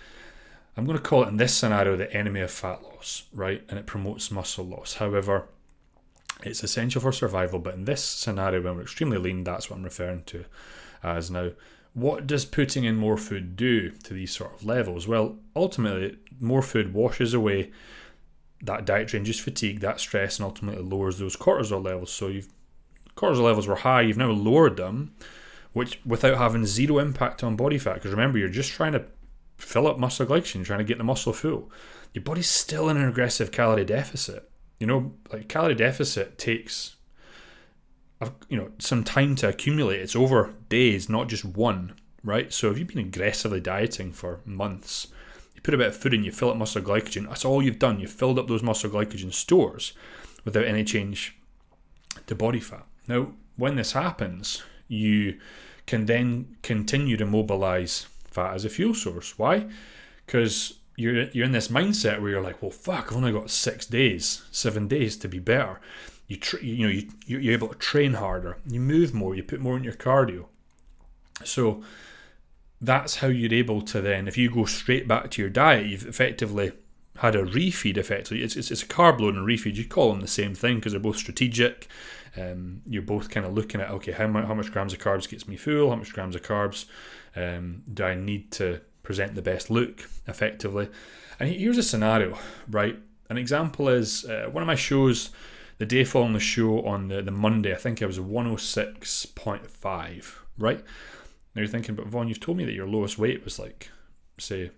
I'm 0.75 0.85
going 0.85 0.97
to 0.97 1.03
call 1.03 1.23
it 1.23 1.29
in 1.29 1.37
this 1.37 1.55
scenario 1.55 1.95
the 1.95 2.13
enemy 2.13 2.41
of 2.41 2.51
fat 2.51 2.83
loss, 2.83 3.23
right? 3.33 3.63
And 3.67 3.79
it 3.79 3.87
promotes 3.87 4.29
muscle 4.29 4.65
loss. 4.65 4.95
However, 4.95 5.47
it's 6.43 6.63
essential 6.63 7.01
for 7.01 7.11
survival, 7.11 7.57
but 7.57 7.73
in 7.73 7.85
this 7.85 8.03
scenario, 8.03 8.61
when 8.61 8.75
we're 8.75 8.83
extremely 8.83 9.17
lean, 9.17 9.43
that's 9.43 9.69
what 9.69 9.77
I'm 9.77 9.83
referring 9.83 10.23
to 10.25 10.45
as 11.01 11.31
now. 11.31 11.51
What 11.93 12.27
does 12.27 12.45
putting 12.45 12.83
in 12.83 12.95
more 12.95 13.17
food 13.17 13.55
do 13.55 13.89
to 13.89 14.13
these 14.13 14.31
sort 14.31 14.53
of 14.53 14.63
levels? 14.63 15.07
Well, 15.07 15.37
ultimately, 15.55 16.17
more 16.39 16.61
food 16.61 16.93
washes 16.93 17.33
away 17.33 17.71
that 18.61 18.85
dietary 18.85 19.19
induced 19.19 19.41
fatigue, 19.41 19.79
that 19.81 19.99
stress, 19.99 20.37
and 20.37 20.45
ultimately 20.45 20.83
lowers 20.83 21.19
those 21.19 21.35
cortisol 21.35 21.83
levels. 21.83 22.11
So 22.11 22.27
you've 22.27 22.49
cortisol 23.15 23.43
levels 23.43 23.67
were 23.67 23.75
high, 23.75 24.01
you've 24.01 24.17
now 24.17 24.31
lowered 24.31 24.77
them, 24.77 25.13
which 25.73 25.99
without 26.05 26.37
having 26.37 26.65
zero 26.65 26.99
impact 26.99 27.43
on 27.43 27.55
body 27.55 27.77
fat. 27.77 27.95
Because 27.95 28.11
remember, 28.11 28.37
you're 28.37 28.49
just 28.49 28.71
trying 28.71 28.93
to 28.93 29.05
fill 29.57 29.87
up 29.87 29.97
muscle 29.97 30.25
glycogen, 30.25 30.63
trying 30.63 30.79
to 30.79 30.85
get 30.85 30.97
the 30.97 31.03
muscle 31.03 31.33
full. 31.33 31.71
Your 32.13 32.23
body's 32.23 32.49
still 32.49 32.89
in 32.89 32.97
an 32.97 33.07
aggressive 33.07 33.51
calorie 33.51 33.85
deficit. 33.85 34.49
You 34.79 34.87
know, 34.87 35.13
like 35.31 35.49
calorie 35.49 35.75
deficit 35.75 36.37
takes 36.37 36.95
you 38.49 38.57
know 38.57 38.71
some 38.79 39.03
time 39.03 39.35
to 39.35 39.49
accumulate. 39.49 40.01
It's 40.01 40.15
over 40.15 40.53
days, 40.69 41.09
not 41.09 41.29
just 41.29 41.45
one, 41.45 41.95
right? 42.23 42.51
So 42.51 42.71
if 42.71 42.77
you've 42.77 42.87
been 42.87 42.97
aggressively 42.99 43.59
dieting 43.59 44.11
for 44.11 44.41
months, 44.45 45.07
put 45.67 45.73
a 45.73 45.77
bit 45.77 45.87
of 45.87 45.97
food 45.97 46.13
in, 46.13 46.23
you 46.23 46.31
fill 46.31 46.49
up 46.49 46.55
muscle 46.55 46.81
glycogen. 46.81 47.27
That's 47.27 47.43
all 47.43 47.61
you've 47.61 47.77
done. 47.77 47.99
You've 47.99 48.09
filled 48.09 48.39
up 48.39 48.47
those 48.47 48.63
muscle 48.63 48.89
glycogen 48.89 49.33
stores 49.33 49.91
without 50.45 50.63
any 50.63 50.85
change 50.85 51.35
to 52.27 52.35
body 52.35 52.61
fat. 52.61 52.85
Now, 53.05 53.33
when 53.57 53.75
this 53.75 53.91
happens, 53.91 54.63
you 54.87 55.37
can 55.85 56.05
then 56.05 56.55
continue 56.63 57.17
to 57.17 57.25
mobilize 57.25 58.07
fat 58.31 58.53
as 58.53 58.63
a 58.63 58.69
fuel 58.69 58.93
source. 58.93 59.37
Why? 59.37 59.67
Because 60.25 60.75
you're 60.95 61.23
you're 61.31 61.45
in 61.45 61.51
this 61.51 61.67
mindset 61.67 62.21
where 62.21 62.31
you're 62.31 62.41
like, 62.41 62.61
well, 62.61 62.71
fuck, 62.71 63.07
I've 63.11 63.17
only 63.17 63.33
got 63.33 63.49
six 63.49 63.85
days, 63.85 64.43
seven 64.51 64.87
days 64.87 65.17
to 65.17 65.27
be 65.27 65.39
better. 65.39 65.81
You 66.29 66.37
you 66.61 66.87
know 66.87 66.93
you 66.93 67.09
you're 67.25 67.53
able 67.53 67.67
to 67.67 67.75
train 67.75 68.13
harder, 68.13 68.55
you 68.65 68.79
move 68.79 69.13
more, 69.13 69.35
you 69.35 69.43
put 69.43 69.59
more 69.59 69.75
in 69.75 69.83
your 69.83 69.95
cardio. 69.95 70.45
So 71.43 71.83
that's 72.79 73.17
how 73.17 73.27
you're 73.27 73.53
able 73.53 73.81
to 73.81 74.01
then, 74.01 74.27
if 74.27 74.37
you 74.37 74.49
go 74.49 74.65
straight 74.65 75.07
back 75.07 75.31
to 75.31 75.41
your 75.41 75.49
diet, 75.49 75.87
you've 75.87 76.05
effectively 76.05 76.71
had 77.17 77.35
a 77.35 77.43
refeed. 77.43 77.97
Effectively, 77.97 78.43
it's 78.43 78.55
it's, 78.55 78.71
it's 78.71 78.83
a 78.83 78.87
carb 78.87 79.19
load 79.19 79.35
and 79.35 79.47
refeed. 79.47 79.75
You 79.75 79.85
call 79.85 80.11
them 80.11 80.21
the 80.21 80.27
same 80.27 80.53
thing 80.53 80.75
because 80.75 80.93
they're 80.93 81.01
both 81.01 81.17
strategic. 81.17 81.87
Um, 82.35 82.81
you're 82.85 83.01
both 83.01 83.29
kind 83.29 83.45
of 83.45 83.53
looking 83.53 83.79
at 83.81 83.89
okay, 83.89 84.11
how 84.11 84.27
much 84.27 84.45
how 84.45 84.53
much 84.53 84.71
grams 84.71 84.93
of 84.93 84.99
carbs 84.99 85.27
gets 85.27 85.47
me 85.47 85.57
full? 85.57 85.89
How 85.89 85.95
much 85.95 86.13
grams 86.13 86.35
of 86.35 86.43
carbs 86.43 86.85
um, 87.35 87.81
do 87.91 88.03
I 88.03 88.13
need 88.15 88.51
to 88.53 88.81
present 89.01 89.35
the 89.35 89.41
best 89.41 89.71
look 89.71 90.07
effectively? 90.27 90.89
And 91.39 91.49
here's 91.49 91.77
a 91.77 91.83
scenario, 91.83 92.37
right? 92.69 92.99
An 93.29 93.37
example 93.37 93.89
is 93.89 94.25
uh, 94.25 94.47
one 94.51 94.63
of 94.63 94.67
my 94.67 94.75
shows. 94.75 95.31
The 95.79 95.85
day 95.85 96.05
following 96.05 96.33
the 96.33 96.39
show 96.39 96.83
on 96.87 97.07
the, 97.07 97.21
the 97.21 97.29
Monday, 97.29 97.71
I 97.71 97.75
think 97.75 98.01
it 98.01 98.07
was 98.07 98.17
106.5, 98.17 100.33
right? 100.57 100.83
Now 101.57 101.63
you're 101.63 101.71
thinking, 101.71 101.95
but 101.95 102.05
Vaughn, 102.05 102.27
you've 102.27 102.39
told 102.39 102.55
me 102.55 102.65
that 102.65 102.75
your 102.75 102.85
lowest 102.85 103.17
weight 103.17 103.43
was 103.43 103.57
like, 103.57 103.89
say, 104.37 104.69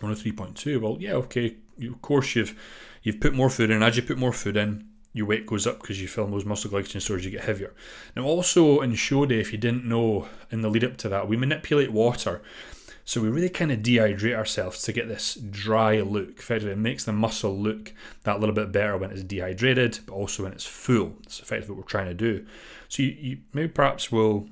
103.2. 0.00 0.80
Well, 0.80 0.96
yeah, 1.00 1.14
okay. 1.14 1.56
You, 1.76 1.94
of 1.94 2.00
course, 2.02 2.36
you've 2.36 2.56
you've 3.02 3.18
put 3.18 3.34
more 3.34 3.50
food 3.50 3.68
in. 3.68 3.82
As 3.82 3.96
you 3.96 4.04
put 4.04 4.16
more 4.16 4.32
food 4.32 4.56
in, 4.56 4.86
your 5.12 5.26
weight 5.26 5.44
goes 5.44 5.66
up 5.66 5.80
because 5.80 6.00
you 6.00 6.06
fill 6.06 6.28
those 6.28 6.44
muscle 6.44 6.70
glycogen 6.70 7.02
stores. 7.02 7.24
You 7.24 7.32
get 7.32 7.42
heavier. 7.42 7.74
Now, 8.14 8.22
also 8.22 8.80
in 8.80 8.94
show 8.94 9.26
day, 9.26 9.40
if 9.40 9.50
you 9.50 9.58
didn't 9.58 9.84
know, 9.84 10.28
in 10.52 10.62
the 10.62 10.70
lead 10.70 10.84
up 10.84 10.98
to 10.98 11.08
that, 11.08 11.26
we 11.26 11.36
manipulate 11.36 11.90
water. 11.90 12.42
So 13.04 13.20
we 13.20 13.28
really 13.28 13.48
kind 13.48 13.72
of 13.72 13.80
dehydrate 13.80 14.36
ourselves 14.36 14.82
to 14.82 14.92
get 14.92 15.08
this 15.08 15.34
dry 15.34 16.00
look. 16.00 16.38
Effectively, 16.38 16.74
it 16.74 16.78
makes 16.78 17.02
the 17.02 17.12
muscle 17.12 17.58
look 17.58 17.92
that 18.22 18.38
little 18.38 18.54
bit 18.54 18.70
better 18.70 18.96
when 18.96 19.10
it's 19.10 19.24
dehydrated, 19.24 19.98
but 20.06 20.12
also 20.12 20.44
when 20.44 20.52
it's 20.52 20.64
full. 20.64 21.14
That's 21.22 21.40
effectively 21.40 21.74
what 21.74 21.86
we're 21.86 21.90
trying 21.90 22.06
to 22.06 22.14
do. 22.14 22.46
So 22.88 23.02
you, 23.02 23.16
you 23.18 23.38
maybe 23.52 23.66
perhaps 23.66 24.12
will 24.12 24.48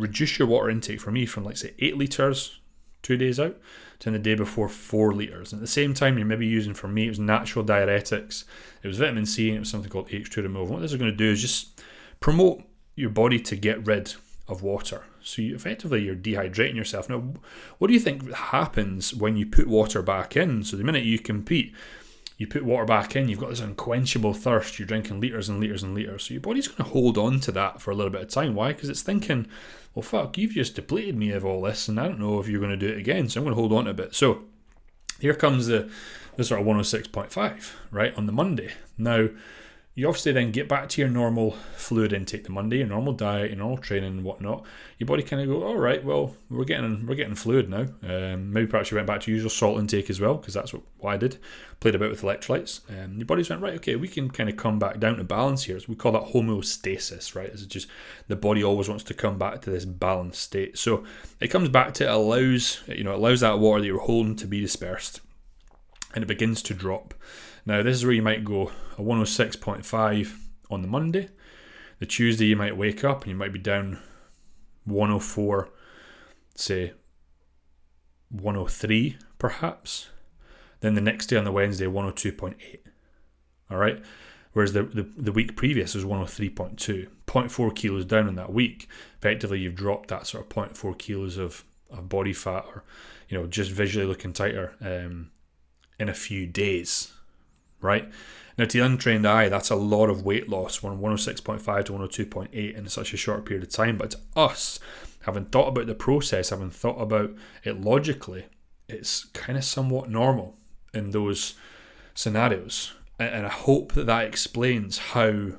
reduce 0.00 0.38
your 0.38 0.48
water 0.48 0.70
intake 0.70 1.00
for 1.00 1.10
me 1.10 1.26
from 1.26 1.44
like 1.44 1.56
say 1.56 1.74
eight 1.78 1.96
liters 1.96 2.60
two 3.02 3.16
days 3.16 3.40
out 3.40 3.56
to 4.00 4.10
the 4.10 4.18
day 4.18 4.34
before 4.34 4.68
four 4.68 5.12
liters. 5.12 5.52
And 5.52 5.60
at 5.60 5.62
the 5.62 5.70
same 5.70 5.94
time, 5.94 6.16
you're 6.16 6.26
maybe 6.26 6.46
using 6.46 6.74
for 6.74 6.88
me 6.88 7.06
it 7.06 7.10
was 7.10 7.18
natural 7.18 7.64
diuretics, 7.64 8.44
it 8.82 8.88
was 8.88 8.98
vitamin 8.98 9.26
C, 9.26 9.48
and 9.48 9.56
it 9.56 9.60
was 9.60 9.70
something 9.70 9.90
called 9.90 10.08
H2 10.08 10.36
removal. 10.38 10.74
What 10.74 10.82
this 10.82 10.92
is 10.92 10.98
going 10.98 11.10
to 11.10 11.16
do 11.16 11.30
is 11.30 11.40
just 11.40 11.82
promote 12.20 12.62
your 12.96 13.10
body 13.10 13.38
to 13.40 13.56
get 13.56 13.86
rid 13.86 14.14
of 14.48 14.62
water. 14.62 15.04
So 15.22 15.42
you, 15.42 15.54
effectively 15.54 16.02
you're 16.02 16.16
dehydrating 16.16 16.74
yourself. 16.76 17.08
Now, 17.08 17.32
what 17.78 17.88
do 17.88 17.94
you 17.94 18.00
think 18.00 18.32
happens 18.32 19.14
when 19.14 19.36
you 19.36 19.46
put 19.46 19.66
water 19.66 20.02
back 20.02 20.36
in? 20.36 20.64
So 20.64 20.76
the 20.76 20.84
minute 20.84 21.04
you 21.04 21.18
compete, 21.18 21.74
you 22.40 22.46
put 22.46 22.64
water 22.64 22.86
back 22.86 23.14
in, 23.14 23.28
you've 23.28 23.38
got 23.38 23.50
this 23.50 23.60
unquenchable 23.60 24.32
thirst. 24.32 24.78
You're 24.78 24.88
drinking 24.88 25.20
liters 25.20 25.50
and 25.50 25.60
liters 25.60 25.82
and 25.82 25.94
liters. 25.94 26.24
So 26.24 26.32
your 26.32 26.40
body's 26.40 26.68
going 26.68 26.78
to 26.78 26.90
hold 26.90 27.18
on 27.18 27.38
to 27.40 27.52
that 27.52 27.82
for 27.82 27.90
a 27.90 27.94
little 27.94 28.10
bit 28.10 28.22
of 28.22 28.28
time. 28.28 28.54
Why? 28.54 28.72
Because 28.72 28.88
it's 28.88 29.02
thinking, 29.02 29.46
well, 29.94 30.02
fuck, 30.02 30.38
you've 30.38 30.52
just 30.52 30.74
depleted 30.74 31.14
me 31.16 31.32
of 31.32 31.44
all 31.44 31.60
this, 31.60 31.86
and 31.86 32.00
I 32.00 32.08
don't 32.08 32.18
know 32.18 32.40
if 32.40 32.48
you're 32.48 32.58
going 32.58 32.70
to 32.70 32.78
do 32.78 32.88
it 32.88 32.96
again, 32.96 33.28
so 33.28 33.38
I'm 33.38 33.44
going 33.44 33.54
to 33.54 33.60
hold 33.60 33.74
on 33.74 33.84
to 33.84 33.90
a 33.90 33.94
bit. 33.94 34.14
So 34.14 34.44
here 35.20 35.34
comes 35.34 35.66
the, 35.66 35.90
the 36.36 36.44
sort 36.44 36.62
of 36.62 36.66
106.5, 36.66 37.74
right, 37.90 38.16
on 38.16 38.24
the 38.24 38.32
Monday. 38.32 38.72
Now, 38.96 39.28
you 39.94 40.06
obviously 40.06 40.30
then 40.30 40.52
get 40.52 40.68
back 40.68 40.88
to 40.88 41.00
your 41.00 41.10
normal 41.10 41.50
fluid 41.74 42.12
intake 42.12 42.44
the 42.44 42.52
Monday, 42.52 42.78
your 42.78 42.86
normal 42.86 43.12
diet, 43.12 43.50
your 43.50 43.58
normal 43.58 43.78
training 43.78 44.12
and 44.12 44.24
whatnot. 44.24 44.64
Your 44.98 45.08
body 45.08 45.24
kind 45.24 45.42
of 45.42 45.48
go, 45.48 45.64
all 45.64 45.76
right, 45.76 46.04
well, 46.04 46.36
we're 46.48 46.64
getting 46.64 47.06
we're 47.06 47.16
getting 47.16 47.34
fluid 47.34 47.68
now. 47.68 47.86
Um, 48.02 48.52
maybe 48.52 48.68
perhaps 48.68 48.90
you 48.90 48.96
went 48.96 49.08
back 49.08 49.22
to 49.22 49.32
usual 49.32 49.50
salt 49.50 49.80
intake 49.80 50.08
as 50.08 50.20
well, 50.20 50.34
because 50.34 50.54
that's 50.54 50.72
what, 50.72 50.82
what, 50.98 51.14
I 51.14 51.16
did. 51.16 51.38
Played 51.80 51.96
a 51.96 51.98
bit 51.98 52.10
with 52.10 52.22
electrolytes. 52.22 52.88
And 52.88 53.18
your 53.18 53.26
body's 53.26 53.50
went 53.50 53.62
right, 53.62 53.74
okay, 53.74 53.96
we 53.96 54.06
can 54.06 54.30
kind 54.30 54.48
of 54.48 54.56
come 54.56 54.78
back 54.78 55.00
down 55.00 55.16
to 55.16 55.24
balance 55.24 55.64
here. 55.64 55.80
So 55.80 55.86
we 55.88 55.96
call 55.96 56.12
that 56.12 56.32
homeostasis, 56.32 57.34
right? 57.34 57.48
It's 57.48 57.66
just 57.66 57.88
the 58.28 58.36
body 58.36 58.62
always 58.62 58.88
wants 58.88 59.04
to 59.04 59.14
come 59.14 59.38
back 59.38 59.60
to 59.62 59.70
this 59.70 59.84
balanced 59.84 60.40
state. 60.40 60.78
So 60.78 61.04
it 61.40 61.48
comes 61.48 61.68
back 61.68 61.94
to 61.94 62.04
it 62.04 62.10
allows 62.10 62.80
you 62.86 63.02
know 63.02 63.16
allows 63.16 63.40
that 63.40 63.58
water 63.58 63.80
that 63.80 63.86
you're 63.88 63.98
holding 63.98 64.36
to 64.36 64.46
be 64.46 64.60
dispersed, 64.60 65.20
and 66.14 66.22
it 66.22 66.28
begins 66.28 66.62
to 66.62 66.74
drop. 66.74 67.12
Now, 67.70 67.84
this 67.84 67.98
is 67.98 68.04
where 68.04 68.12
you 68.12 68.20
might 68.20 68.44
go 68.44 68.72
a 68.98 69.00
106.5 69.00 70.38
on 70.72 70.82
the 70.82 70.88
Monday. 70.88 71.28
The 72.00 72.06
Tuesday, 72.06 72.46
you 72.46 72.56
might 72.56 72.76
wake 72.76 73.04
up 73.04 73.22
and 73.22 73.30
you 73.30 73.36
might 73.36 73.52
be 73.52 73.60
down 73.60 74.00
104, 74.86 75.68
say 76.56 76.94
103 78.28 79.18
perhaps. 79.38 80.08
Then 80.80 80.94
the 80.94 81.00
next 81.00 81.28
day 81.28 81.36
on 81.36 81.44
the 81.44 81.52
Wednesday, 81.52 81.86
102.8. 81.86 82.78
All 83.70 83.76
right. 83.76 84.02
Whereas 84.52 84.72
the, 84.72 84.82
the, 84.82 85.08
the 85.16 85.30
week 85.30 85.54
previous 85.54 85.94
was 85.94 86.04
103.2. 86.04 87.06
0.4 87.28 87.76
kilos 87.76 88.04
down 88.04 88.26
in 88.26 88.34
that 88.34 88.52
week. 88.52 88.88
Effectively, 89.18 89.60
you've 89.60 89.76
dropped 89.76 90.08
that 90.08 90.26
sort 90.26 90.42
of 90.44 90.48
0.4 90.48 90.98
kilos 90.98 91.36
of, 91.36 91.62
of 91.88 92.08
body 92.08 92.32
fat 92.32 92.64
or, 92.66 92.82
you 93.28 93.38
know, 93.38 93.46
just 93.46 93.70
visually 93.70 94.08
looking 94.08 94.32
tighter 94.32 94.74
um, 94.80 95.30
in 96.00 96.08
a 96.08 96.14
few 96.14 96.48
days 96.48 97.12
right? 97.80 98.10
Now, 98.58 98.66
to 98.66 98.78
the 98.78 98.84
untrained 98.84 99.26
eye, 99.26 99.48
that's 99.48 99.70
a 99.70 99.76
lot 99.76 100.10
of 100.10 100.24
weight 100.24 100.48
loss 100.48 100.76
from 100.76 101.00
106.5 101.00 101.84
to 101.84 101.92
102.8 101.92 102.76
in 102.76 102.88
such 102.88 103.14
a 103.14 103.16
short 103.16 103.46
period 103.46 103.62
of 103.62 103.70
time. 103.70 103.96
But 103.96 104.10
to 104.12 104.18
us, 104.36 104.80
having 105.22 105.46
thought 105.46 105.68
about 105.68 105.86
the 105.86 105.94
process, 105.94 106.50
having 106.50 106.70
thought 106.70 107.00
about 107.00 107.30
it 107.64 107.80
logically, 107.80 108.46
it's 108.88 109.24
kind 109.26 109.56
of 109.56 109.64
somewhat 109.64 110.10
normal 110.10 110.56
in 110.92 111.10
those 111.10 111.54
scenarios. 112.14 112.92
And 113.18 113.46
I 113.46 113.50
hope 113.50 113.92
that 113.92 114.06
that 114.06 114.26
explains 114.26 114.98
how 114.98 115.52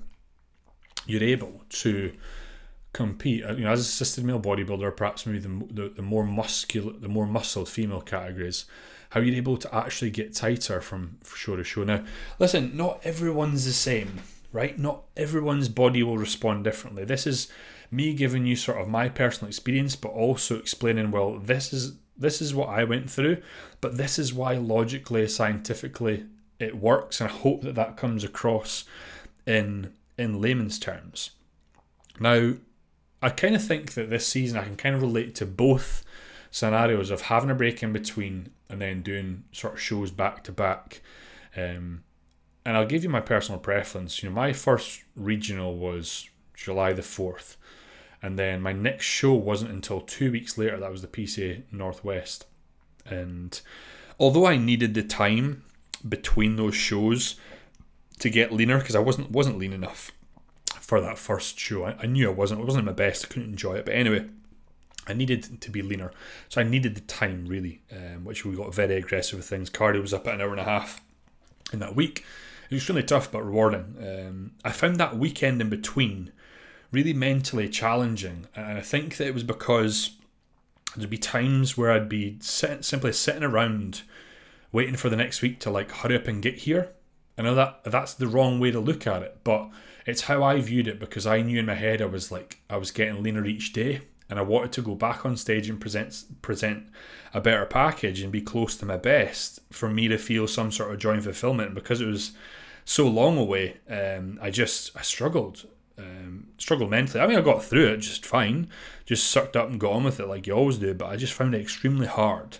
you're 1.06 1.24
able 1.24 1.64
to 1.70 2.14
compete. 2.94 3.44
Uh, 3.44 3.54
you 3.54 3.64
know, 3.64 3.72
as 3.72 3.80
a 3.80 3.82
assisted 3.82 4.24
male 4.24 4.40
bodybuilder, 4.40 4.96
perhaps 4.96 5.26
maybe 5.26 5.40
the, 5.40 5.68
the, 5.72 5.90
the 5.90 6.02
more 6.02 6.26
muscular, 6.26 6.94
the 6.94 7.08
more 7.08 7.26
muscled 7.26 7.70
female 7.70 8.02
categories, 8.02 8.66
how 9.12 9.20
you're 9.20 9.36
able 9.36 9.58
to 9.58 9.76
actually 9.76 10.10
get 10.10 10.34
tighter 10.34 10.80
from 10.80 11.18
show 11.36 11.56
to 11.56 11.64
show. 11.64 11.84
Now, 11.84 12.04
listen, 12.40 12.76
not 12.76 13.02
everyone's 13.04 13.66
the 13.66 13.74
same, 13.74 14.22
right? 14.54 14.80
Not 14.80 15.04
everyone's 15.18 15.68
body 15.68 16.02
will 16.02 16.18
respond 16.18 16.64
differently. 16.64 17.04
This 17.04 17.28
is 17.28 17.52
me 17.92 18.14
giving 18.14 18.46
you 18.46 18.56
sort 18.56 18.80
of 18.80 18.88
my 18.88 19.10
personal 19.10 19.50
experience, 19.50 19.98
but 19.98 20.14
also 20.14 20.58
explaining, 20.58 21.12
well, 21.12 21.38
this 21.38 21.74
is 21.74 21.98
this 22.18 22.42
is 22.42 22.54
what 22.54 22.70
I 22.70 22.84
went 22.84 23.10
through, 23.10 23.42
but 23.82 23.98
this 23.98 24.18
is 24.18 24.34
why 24.34 24.54
logically, 24.54 25.28
scientifically, 25.28 26.26
it 26.60 26.78
works, 26.78 27.20
and 27.20 27.30
I 27.30 27.34
hope 27.34 27.64
that 27.64 27.76
that 27.76 27.98
comes 27.98 28.24
across 28.24 28.86
in 29.46 29.92
in 30.18 30.40
layman's 30.40 30.80
terms. 30.80 31.32
Now, 32.18 32.54
I 33.22 33.30
kind 33.30 33.56
of 33.56 33.66
think 33.66 33.94
that 33.96 34.10
this 34.10 34.26
season 34.26 34.58
I 34.58 34.64
can 34.64 34.78
kind 34.78 34.96
of 34.96 35.02
relate 35.02 35.36
to 35.36 35.46
both 35.46 36.06
scenarios 36.52 37.10
of 37.10 37.22
having 37.22 37.50
a 37.50 37.56
break 37.56 37.82
in 37.82 37.94
between 37.94 38.52
and 38.70 38.82
then 38.82 39.02
doing 39.02 39.44
sort 39.52 39.74
of 39.74 39.82
shows 39.82 40.12
back 40.12 40.44
to 40.44 40.52
back. 40.52 41.02
Um, 41.56 42.04
and 42.66 42.78
I'll 42.78 42.86
give 42.86 43.04
you 43.04 43.10
my 43.10 43.22
personal 43.22 43.60
preference. 43.60 44.22
You 44.22 44.30
know, 44.30 44.36
my 44.36 44.54
first 44.54 45.04
regional 45.16 45.76
was 45.76 46.30
July 46.54 46.94
the 46.94 47.02
4th. 47.02 47.56
And 48.22 48.38
then 48.38 48.62
my 48.62 48.74
next 48.74 49.06
show 49.06 49.34
wasn't 49.34 49.72
until 49.72 50.02
two 50.02 50.32
weeks 50.32 50.58
later. 50.58 50.80
That 50.80 50.92
was 50.92 51.02
the 51.02 51.08
PCA 51.08 51.64
Northwest. 51.72 52.46
And 53.06 53.60
although 54.20 54.46
I 54.46 54.58
needed 54.58 54.94
the 54.94 55.02
time 55.02 55.64
between 56.08 56.56
those 56.56 56.76
shows 56.76 57.36
to 58.20 58.30
get 58.30 58.52
leaner, 58.52 58.78
because 58.78 58.96
I 58.96 59.00
wasn't 59.00 59.32
wasn't 59.32 59.58
lean 59.58 59.74
enough 59.74 60.12
for 60.68 61.02
that 61.02 61.18
first 61.18 61.58
show. 61.58 61.86
I, 61.86 61.96
I 62.02 62.06
knew 62.06 62.30
I 62.30 62.34
wasn't. 62.34 62.62
It 62.62 62.66
wasn't 62.66 62.86
my 62.86 62.92
best. 62.92 63.26
I 63.26 63.28
couldn't 63.30 63.50
enjoy 63.50 63.76
it. 63.76 63.86
But 63.86 63.96
anyway, 63.96 64.28
I 65.08 65.14
needed 65.14 65.62
to 65.62 65.72
be 65.72 65.82
leaner, 65.82 66.12
so 66.50 66.62
I 66.62 66.64
needed 66.64 66.96
the 66.96 67.02
time 67.02 67.46
really, 67.48 67.82
um, 67.92 68.24
which 68.24 68.46
we 68.46 68.56
got 68.56 68.74
very 68.74 68.96
aggressive 68.96 69.38
with 69.38 69.48
things. 69.48 69.70
Cardio 69.70 70.02
was 70.02 70.14
up 70.14 70.28
at 70.28 70.36
an 70.36 70.42
hour 70.42 70.52
and 70.52 70.60
a 70.60 70.66
half 70.66 71.02
in 71.74 71.80
that 71.80 71.96
week. 71.96 72.24
It 72.70 72.76
was 72.76 72.88
really 72.88 73.04
tough 73.04 73.32
but 73.32 73.44
rewarding. 73.44 73.96
Um, 74.00 74.52
I 74.64 74.72
found 74.72 74.98
that 74.98 75.18
weekend 75.18 75.60
in 75.60 75.70
between 75.70 76.32
really 76.92 77.14
mentally 77.14 77.70
challenging. 77.70 78.48
And 78.56 78.78
I 78.78 78.82
think 78.82 79.18
that 79.18 79.28
it 79.28 79.34
was 79.34 79.44
because 79.44 80.12
there'd 80.96 81.10
be 81.10 81.18
times 81.18 81.78
where 81.78 81.92
I'd 81.92 82.10
be 82.10 82.38
sit, 82.42 82.86
simply 82.86 83.14
sitting 83.14 83.44
around 83.44 84.04
waiting 84.72 84.96
for 84.96 85.10
the 85.10 85.16
next 85.16 85.42
week 85.42 85.60
to 85.62 85.70
like 85.70 85.92
hurry 85.92 86.16
up 86.16 86.28
and 86.28 86.42
get 86.42 86.60
here. 86.60 86.90
I 87.38 87.44
know 87.44 87.56
that 87.56 87.84
that's 87.86 88.14
the 88.14 88.28
wrong 88.28 88.60
way 88.60 88.72
to 88.72 88.80
look 88.80 89.08
at 89.08 89.24
it, 89.24 89.40
but 89.44 89.70
it's 90.06 90.24
how 90.24 90.44
I 90.44 90.60
viewed 90.62 90.88
it 90.88 91.00
because 91.00 91.26
I 91.26 91.42
knew 91.42 91.60
in 91.60 91.66
my 91.66 91.76
head 91.76 92.02
I 92.02 92.06
was 92.06 92.32
like 92.32 92.60
I 92.70 92.78
was 92.78 92.92
getting 92.92 93.24
leaner 93.24 93.46
each 93.46 93.74
day 93.74 94.02
and 94.32 94.40
I 94.40 94.42
wanted 94.42 94.72
to 94.72 94.82
go 94.82 94.96
back 94.96 95.26
on 95.26 95.38
stage 95.38 95.70
and 95.70 95.80
present 95.80 96.42
present 96.42 96.88
a 97.34 97.40
better 97.42 97.66
package 97.66 98.22
and 98.22 98.32
be 98.32 98.42
close 98.42 98.76
to 98.78 98.86
my 98.86 98.98
best 98.98 99.60
for 99.72 99.90
me 99.90 100.08
to 100.08 100.18
feel 100.18 100.48
some 100.48 100.72
sort 100.72 100.92
of 100.92 101.00
joy 101.00 101.12
and 101.12 101.24
fulfillment 101.24 101.76
because 101.76 102.02
it 102.02 102.08
was 102.08 102.32
so 102.84 103.08
long 103.08 103.38
away 103.38 103.78
um, 103.90 104.40
I 104.42 104.50
just 104.50 104.98
I 104.98 105.04
struggled 105.04 105.68
um, 105.98 106.48
struggled 106.58 106.90
mentally. 106.90 107.22
I 107.22 107.28
mean, 107.28 107.38
I 107.38 107.42
got 107.42 107.64
through 107.64 107.88
it 107.94 107.98
just 107.98 108.26
fine, 108.26 108.70
just 109.06 109.30
sucked 109.30 109.56
up 109.56 109.70
and 109.70 109.80
got 109.80 109.94
on 109.94 110.04
with 110.04 110.20
it 110.20 110.28
like 110.28 110.48
you 110.48 110.54
always 110.54 110.78
do. 110.78 110.94
But 110.94 111.10
I 111.10 111.16
just 111.16 111.34
found 111.34 111.54
it 111.54 111.62
extremely 111.62 112.08
hard. 112.08 112.58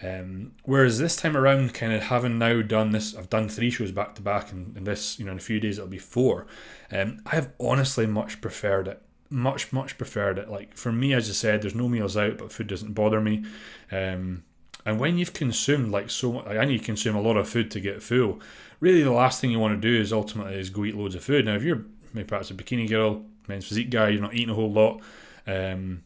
Um, 0.00 0.52
whereas 0.62 0.98
this 0.98 1.16
time 1.16 1.36
around, 1.36 1.74
kind 1.74 1.92
of 1.92 2.04
having 2.04 2.38
now 2.38 2.62
done 2.62 2.92
this, 2.92 3.16
I've 3.16 3.28
done 3.28 3.48
three 3.48 3.70
shows 3.70 3.90
back 3.90 4.14
to 4.14 4.22
back, 4.22 4.52
and, 4.52 4.76
and 4.76 4.86
this, 4.86 5.18
you 5.18 5.24
know, 5.24 5.32
in 5.32 5.38
a 5.38 5.40
few 5.40 5.58
days 5.58 5.78
it'll 5.78 5.90
be 5.90 5.98
four. 5.98 6.46
Um, 6.92 7.20
I 7.26 7.34
have 7.34 7.52
honestly 7.58 8.06
much 8.06 8.40
preferred 8.40 8.88
it. 8.88 9.02
Much, 9.30 9.72
much 9.72 9.98
preferred 9.98 10.38
it. 10.38 10.48
Like 10.48 10.76
for 10.76 10.92
me, 10.92 11.12
as 11.12 11.28
I 11.28 11.32
said, 11.32 11.62
there's 11.62 11.74
no 11.74 11.88
meals 11.88 12.16
out, 12.16 12.38
but 12.38 12.52
food 12.52 12.66
doesn't 12.66 12.94
bother 12.94 13.20
me. 13.20 13.44
Um, 13.92 14.44
and 14.84 14.98
when 14.98 15.18
you've 15.18 15.34
consumed 15.34 15.90
like 15.90 16.08
so 16.10 16.32
much, 16.32 16.46
like 16.46 16.56
I 16.56 16.78
consume 16.78 17.16
a 17.16 17.20
lot 17.20 17.36
of 17.36 17.48
food 17.48 17.70
to 17.72 17.80
get 17.80 18.02
full. 18.02 18.40
Really, 18.80 19.02
the 19.02 19.10
last 19.10 19.40
thing 19.40 19.50
you 19.50 19.58
want 19.58 19.80
to 19.80 19.88
do 19.88 20.00
is 20.00 20.12
ultimately 20.12 20.54
is 20.54 20.70
go 20.70 20.84
eat 20.84 20.96
loads 20.96 21.14
of 21.14 21.24
food. 21.24 21.44
Now, 21.44 21.56
if 21.56 21.62
you're 21.62 21.84
maybe 22.14 22.26
perhaps 22.26 22.50
a 22.50 22.54
bikini 22.54 22.88
girl, 22.88 23.22
men's 23.48 23.66
physique 23.66 23.90
guy, 23.90 24.08
you're 24.08 24.22
not 24.22 24.34
eating 24.34 24.50
a 24.50 24.54
whole 24.54 24.72
lot. 24.72 25.02
Um, 25.46 26.04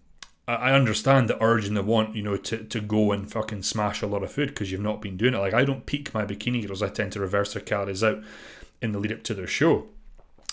I, 0.49 0.55
I 0.55 0.73
understand 0.73 1.29
the 1.29 1.43
urge 1.43 1.67
and 1.67 1.77
the 1.77 1.83
want, 1.83 2.17
you 2.17 2.23
know, 2.23 2.37
to, 2.37 2.59
to 2.65 2.81
go 2.81 3.13
and 3.13 3.31
fucking 3.31 3.63
smash 3.63 4.03
a 4.03 4.07
lot 4.07 4.23
of 4.23 4.33
food 4.33 4.49
because 4.49 4.73
you've 4.73 4.81
not 4.81 5.03
been 5.03 5.17
doing 5.17 5.35
it. 5.35 5.39
Like 5.39 5.55
I 5.55 5.65
don't 5.65 5.87
peak 5.87 6.13
my 6.15 6.25
bikini 6.25 6.67
girls, 6.67 6.83
I 6.83 6.89
tend 6.89 7.13
to 7.13 7.21
reverse 7.21 7.53
their 7.53 7.63
calories 7.63 8.03
out 8.03 8.23
in 8.81 8.93
the 8.93 8.99
lead 8.99 9.13
up 9.13 9.23
to 9.25 9.35
their 9.35 9.47
show. 9.47 9.87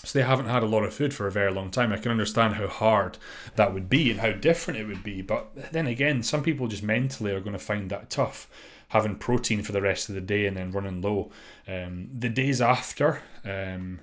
So 0.02 0.18
they 0.18 0.24
haven't 0.24 0.46
had 0.46 0.62
a 0.62 0.66
lot 0.66 0.82
of 0.82 0.94
food 0.94 1.12
for 1.12 1.26
a 1.26 1.32
very 1.32 1.52
long 1.52 1.70
time. 1.70 1.92
I 1.92 1.98
can 1.98 2.10
understand 2.10 2.54
how 2.54 2.68
hard 2.68 3.18
that 3.56 3.74
would 3.74 3.90
be 3.90 4.10
and 4.10 4.20
how 4.20 4.32
different 4.32 4.80
it 4.80 4.86
would 4.86 5.04
be. 5.04 5.20
But 5.20 5.72
then 5.72 5.86
again, 5.86 6.22
some 6.22 6.42
people 6.42 6.68
just 6.68 6.82
mentally 6.82 7.32
are 7.32 7.40
going 7.40 7.52
to 7.52 7.58
find 7.58 7.90
that 7.90 8.08
tough, 8.08 8.48
having 8.88 9.16
protein 9.16 9.62
for 9.62 9.72
the 9.72 9.82
rest 9.82 10.08
of 10.08 10.14
the 10.14 10.22
day 10.22 10.46
and 10.46 10.56
then 10.56 10.72
running 10.72 11.02
low. 11.02 11.30
Um, 11.68 12.08
the 12.18 12.30
days 12.30 12.62
after, 12.62 13.22
um, 13.44 14.00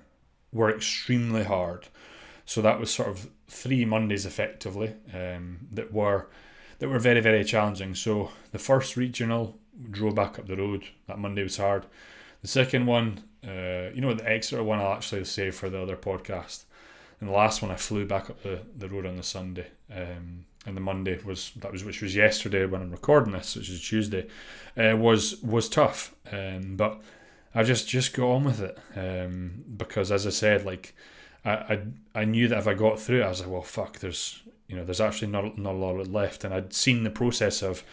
were 0.51 0.73
extremely 0.73 1.43
hard. 1.43 1.87
So 2.45 2.61
that 2.61 2.79
was 2.79 2.91
sort 2.93 3.09
of 3.09 3.29
three 3.47 3.85
Mondays 3.85 4.25
effectively 4.25 4.93
um, 5.13 5.67
that 5.71 5.93
were 5.93 6.27
that 6.79 6.89
were 6.89 6.99
very 6.99 7.21
very 7.21 7.43
challenging. 7.43 7.95
So 7.95 8.31
the 8.51 8.59
first 8.59 8.95
regional 8.95 9.57
drove 9.91 10.15
back 10.15 10.39
up 10.39 10.47
the 10.47 10.55
road. 10.55 10.85
That 11.07 11.19
Monday 11.19 11.43
was 11.43 11.57
hard. 11.57 11.85
The 12.41 12.47
second 12.47 12.85
one, 12.85 13.23
uh, 13.45 13.93
you 13.93 14.01
know, 14.01 14.13
the 14.13 14.29
Exeter 14.29 14.63
one, 14.63 14.79
I'll 14.79 14.93
actually 14.93 15.25
save 15.25 15.55
for 15.55 15.69
the 15.69 15.81
other 15.81 15.97
podcast. 15.97 16.63
And 17.19 17.29
the 17.29 17.33
last 17.33 17.61
one, 17.61 17.71
I 17.71 17.75
flew 17.75 18.05
back 18.05 18.29
up 18.29 18.43
the, 18.43 18.61
the 18.77 18.87
road 18.87 19.05
on 19.05 19.15
the 19.15 19.23
Sunday. 19.23 19.67
Um, 19.93 20.45
and 20.65 20.75
the 20.75 20.81
Monday 20.81 21.17
was 21.23 21.51
that 21.57 21.71
was 21.71 21.85
which 21.85 22.01
was 22.01 22.13
yesterday 22.13 22.65
when 22.65 22.81
I'm 22.81 22.91
recording 22.91 23.31
this, 23.31 23.55
which 23.55 23.69
is 23.69 23.81
Tuesday, 23.81 24.27
uh, 24.75 24.97
was 24.97 25.41
was 25.41 25.69
tough. 25.69 26.13
Um, 26.31 26.75
but 26.75 27.01
I 27.55 27.63
just 27.63 27.87
just 27.87 28.13
got 28.13 28.27
on 28.27 28.43
with 28.43 28.59
it 28.59 28.77
um, 28.95 29.63
because, 29.77 30.11
as 30.11 30.27
I 30.27 30.31
said, 30.31 30.65
like 30.65 30.93
I, 31.45 31.51
I 31.51 31.81
I 32.13 32.25
knew 32.25 32.49
that 32.49 32.57
if 32.57 32.67
I 32.67 32.73
got 32.73 32.99
through 32.99 33.21
it, 33.21 33.25
I 33.25 33.29
was 33.29 33.39
like, 33.39 33.49
well, 33.49 33.61
fuck, 33.61 33.99
there's 33.99 34.43
you 34.67 34.75
know, 34.75 34.83
there's 34.83 35.01
actually 35.01 35.29
not 35.29 35.57
not 35.57 35.73
a 35.73 35.77
lot 35.77 36.05
left, 36.07 36.43
and 36.43 36.53
I'd 36.53 36.73
seen 36.73 37.03
the 37.03 37.09
process 37.09 37.63
of, 37.63 37.83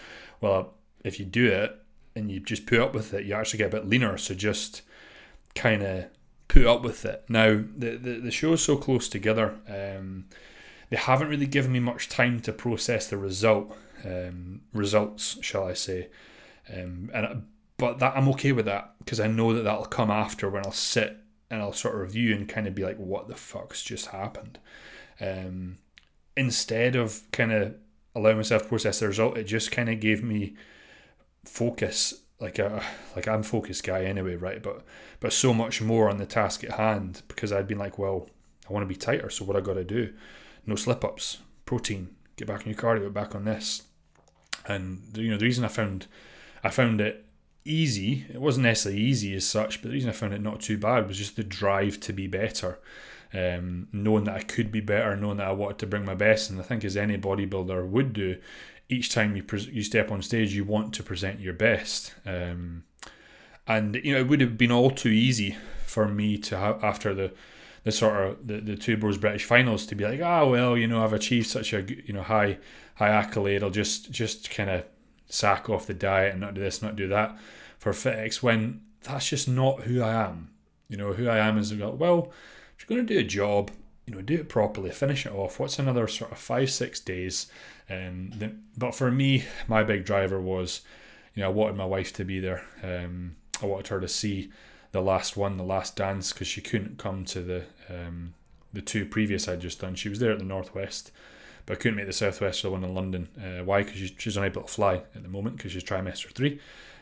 well, 0.40 0.74
if 1.04 1.20
you 1.20 1.24
do 1.24 1.46
it 1.46 1.78
and 2.16 2.30
you 2.30 2.40
just 2.40 2.66
put 2.66 2.80
up 2.80 2.92
with 2.92 3.14
it, 3.14 3.24
you 3.24 3.34
actually 3.34 3.58
get 3.58 3.68
a 3.68 3.76
bit 3.76 3.88
leaner. 3.88 4.18
So 4.18 4.34
just 4.34 4.82
kind 5.54 5.82
of 5.82 6.06
put 6.48 6.66
up 6.66 6.82
with 6.82 7.04
it. 7.04 7.24
Now 7.28 7.62
the 7.76 7.96
the, 7.96 8.20
the 8.20 8.30
show's 8.30 8.62
so 8.62 8.76
close 8.76 9.08
together. 9.08 9.54
Um, 9.68 10.26
they 10.90 10.96
haven't 10.96 11.28
really 11.28 11.46
given 11.46 11.72
me 11.72 11.80
much 11.80 12.08
time 12.08 12.40
to 12.40 12.52
process 12.52 13.08
the 13.08 13.16
result 13.16 13.76
um, 14.04 14.60
results, 14.72 15.38
shall 15.40 15.66
I 15.66 15.72
say? 15.72 16.08
Um, 16.72 17.10
and 17.12 17.46
but 17.76 17.98
that 17.98 18.16
I'm 18.16 18.28
okay 18.30 18.52
with 18.52 18.66
that 18.66 18.94
because 18.98 19.20
I 19.20 19.26
know 19.26 19.54
that 19.54 19.62
that'll 19.62 19.86
come 19.86 20.10
after 20.10 20.48
when 20.48 20.64
I'll 20.64 20.72
sit 20.72 21.16
and 21.50 21.60
I'll 21.60 21.72
sort 21.72 21.94
of 21.94 22.00
review 22.00 22.34
and 22.34 22.48
kind 22.48 22.66
of 22.66 22.74
be 22.74 22.84
like, 22.84 22.96
what 22.96 23.28
the 23.28 23.34
fuck's 23.34 23.82
just 23.82 24.06
happened? 24.06 24.58
Um, 25.20 25.78
instead 26.36 26.96
of 26.96 27.22
kind 27.32 27.52
of 27.52 27.74
allowing 28.14 28.36
myself 28.36 28.62
to 28.62 28.68
process 28.68 29.00
the 29.00 29.08
result, 29.08 29.36
it 29.36 29.44
just 29.44 29.70
kind 29.70 29.88
of 29.88 30.00
gave 30.00 30.22
me 30.22 30.54
focus. 31.44 32.22
Like 32.40 32.58
a 32.58 32.82
like 33.14 33.28
I'm 33.28 33.42
focused 33.42 33.84
guy 33.84 34.04
anyway, 34.04 34.36
right? 34.36 34.62
But 34.62 34.84
but 35.20 35.32
so 35.32 35.54
much 35.54 35.80
more 35.80 36.10
on 36.10 36.18
the 36.18 36.26
task 36.26 36.64
at 36.64 36.72
hand 36.72 37.22
because 37.28 37.52
I'd 37.52 37.68
been 37.68 37.78
like, 37.78 37.98
well, 37.98 38.28
I 38.68 38.72
want 38.72 38.82
to 38.82 38.88
be 38.88 38.96
tighter, 38.96 39.30
so 39.30 39.44
what 39.44 39.56
I 39.56 39.60
got 39.60 39.74
to 39.74 39.84
do? 39.84 40.12
No 40.66 40.74
slip 40.74 41.04
ups, 41.04 41.38
protein, 41.64 42.08
get 42.36 42.48
back 42.48 42.60
on 42.62 42.66
your 42.66 42.76
cardio, 42.76 43.02
get 43.02 43.14
back 43.14 43.34
on 43.34 43.44
this, 43.44 43.82
and 44.66 45.02
you 45.14 45.30
know 45.30 45.38
the 45.38 45.44
reason 45.44 45.64
I 45.64 45.68
found 45.68 46.06
I 46.62 46.70
found 46.70 47.00
it 47.00 47.24
easy. 47.64 48.24
It 48.28 48.40
wasn't 48.40 48.64
necessarily 48.64 49.00
easy 49.00 49.34
as 49.34 49.46
such, 49.46 49.80
but 49.80 49.88
the 49.88 49.94
reason 49.94 50.10
I 50.10 50.14
found 50.14 50.34
it 50.34 50.42
not 50.42 50.60
too 50.60 50.78
bad 50.78 51.08
was 51.08 51.18
just 51.18 51.36
the 51.36 51.44
drive 51.44 52.00
to 52.00 52.12
be 52.12 52.26
better. 52.26 52.78
Um, 53.32 53.88
knowing 53.92 54.24
that 54.24 54.36
I 54.36 54.42
could 54.42 54.70
be 54.70 54.80
better, 54.80 55.16
knowing 55.16 55.38
that 55.38 55.48
I 55.48 55.52
wanted 55.52 55.78
to 55.78 55.86
bring 55.88 56.04
my 56.04 56.14
best, 56.14 56.50
and 56.50 56.60
I 56.60 56.62
think 56.62 56.84
as 56.84 56.96
any 56.96 57.18
bodybuilder 57.18 57.84
would 57.88 58.12
do, 58.12 58.38
each 58.88 59.10
time 59.10 59.36
you 59.36 59.42
pre- 59.42 59.60
you 59.60 59.82
step 59.82 60.10
on 60.10 60.22
stage, 60.22 60.54
you 60.54 60.64
want 60.64 60.94
to 60.94 61.02
present 61.02 61.40
your 61.40 61.54
best. 61.54 62.14
Um, 62.26 62.84
and 63.66 63.96
you 63.96 64.12
know 64.12 64.20
it 64.20 64.28
would 64.28 64.40
have 64.40 64.58
been 64.58 64.72
all 64.72 64.90
too 64.90 65.08
easy 65.08 65.56
for 65.86 66.08
me 66.08 66.36
to 66.38 66.56
have 66.58 66.82
after 66.84 67.14
the 67.14 67.32
the 67.84 67.92
sort 67.92 68.16
of 68.16 68.46
the, 68.46 68.60
the 68.60 68.76
two 68.76 68.96
bros 68.96 69.18
British 69.18 69.44
finals 69.44 69.86
to 69.86 69.94
be 69.94 70.04
like, 70.04 70.20
ah, 70.22 70.40
oh, 70.40 70.50
well, 70.50 70.76
you 70.76 70.86
know, 70.86 71.04
I've 71.04 71.12
achieved 71.12 71.46
such 71.46 71.72
a 71.72 71.82
you 71.82 72.12
know 72.12 72.22
high 72.22 72.58
high 72.96 73.10
accolade. 73.10 73.62
I'll 73.62 73.70
just 73.70 74.10
just 74.10 74.50
kind 74.50 74.70
of 74.70 74.84
sack 75.26 75.68
off 75.68 75.86
the 75.86 75.94
diet 75.94 76.32
and 76.32 76.40
not 76.40 76.54
do 76.54 76.60
this, 76.60 76.82
not 76.82 76.96
do 76.96 77.08
that 77.08 77.36
for 77.78 77.92
FitX 77.92 78.42
when 78.42 78.80
that's 79.02 79.28
just 79.28 79.48
not 79.48 79.82
who 79.82 80.02
I 80.02 80.12
am. 80.12 80.50
You 80.88 80.96
know, 80.96 81.12
who 81.12 81.28
I 81.28 81.38
am 81.38 81.58
is 81.58 81.74
well, 81.74 82.32
if 82.76 82.88
you're 82.88 82.96
going 82.96 83.06
to 83.06 83.14
do 83.14 83.20
a 83.20 83.24
job, 83.24 83.70
you 84.06 84.14
know, 84.14 84.22
do 84.22 84.34
it 84.34 84.48
properly, 84.48 84.90
finish 84.90 85.26
it 85.26 85.32
off. 85.32 85.58
What's 85.58 85.78
another 85.78 86.06
sort 86.08 86.32
of 86.32 86.38
five, 86.38 86.70
six 86.70 87.00
days? 87.00 87.46
Um, 87.90 88.30
then, 88.34 88.64
but 88.76 88.94
for 88.94 89.10
me, 89.10 89.44
my 89.68 89.82
big 89.84 90.04
driver 90.04 90.40
was, 90.40 90.80
you 91.34 91.42
know, 91.42 91.48
I 91.48 91.52
wanted 91.52 91.76
my 91.76 91.84
wife 91.84 92.12
to 92.14 92.24
be 92.24 92.40
there. 92.40 92.64
Um, 92.82 93.36
I 93.62 93.66
wanted 93.66 93.88
her 93.88 94.00
to 94.00 94.08
see 94.08 94.50
the 94.92 95.02
last 95.02 95.36
one, 95.36 95.56
the 95.56 95.64
last 95.64 95.96
dance, 95.96 96.32
because 96.32 96.46
she 96.46 96.60
couldn't 96.60 96.98
come 96.98 97.24
to 97.26 97.40
the 97.42 97.64
um, 97.88 98.34
the 98.72 98.82
two 98.82 99.06
previous 99.06 99.48
I'd 99.48 99.60
just 99.60 99.80
done. 99.80 99.94
She 99.94 100.08
was 100.08 100.18
there 100.18 100.32
at 100.32 100.38
the 100.38 100.44
Northwest, 100.44 101.12
but 101.66 101.74
I 101.74 101.80
couldn't 101.80 101.96
make 101.96 102.06
the 102.06 102.12
Southwest 102.12 102.64
or 102.64 102.68
the 102.68 102.72
one 102.72 102.84
in 102.84 102.94
London. 102.94 103.28
Uh, 103.38 103.64
why? 103.64 103.82
Because 103.82 104.12
she's 104.18 104.36
unable 104.36 104.62
to 104.62 104.68
fly 104.68 105.02
at 105.14 105.22
the 105.22 105.28
moment 105.28 105.56
because 105.56 105.72
she's 105.72 105.84
trimester 105.84 106.32
three. 106.32 106.60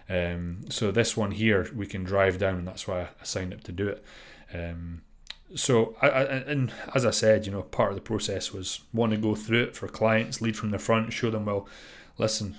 Um, 0.08 0.64
so 0.68 0.90
this 0.90 1.16
one 1.16 1.30
here 1.30 1.70
we 1.74 1.86
can 1.86 2.04
drive 2.04 2.38
down, 2.38 2.56
and 2.58 2.66
that's 2.66 2.86
why 2.86 3.02
I 3.02 3.24
signed 3.24 3.54
up 3.54 3.62
to 3.64 3.72
do 3.72 3.88
it. 3.88 4.04
Um, 4.52 5.02
so 5.54 5.96
I, 6.00 6.08
I, 6.08 6.22
and 6.22 6.72
as 6.94 7.04
I 7.04 7.10
said, 7.10 7.46
you 7.46 7.52
know, 7.52 7.62
part 7.62 7.90
of 7.90 7.94
the 7.94 8.02
process 8.02 8.52
was 8.52 8.80
want 8.92 9.12
to 9.12 9.18
go 9.18 9.34
through 9.34 9.64
it 9.64 9.76
for 9.76 9.88
clients, 9.88 10.40
lead 10.40 10.56
from 10.56 10.70
the 10.70 10.78
front, 10.78 11.12
show 11.12 11.30
them 11.30 11.46
well. 11.46 11.68
Listen, 12.18 12.56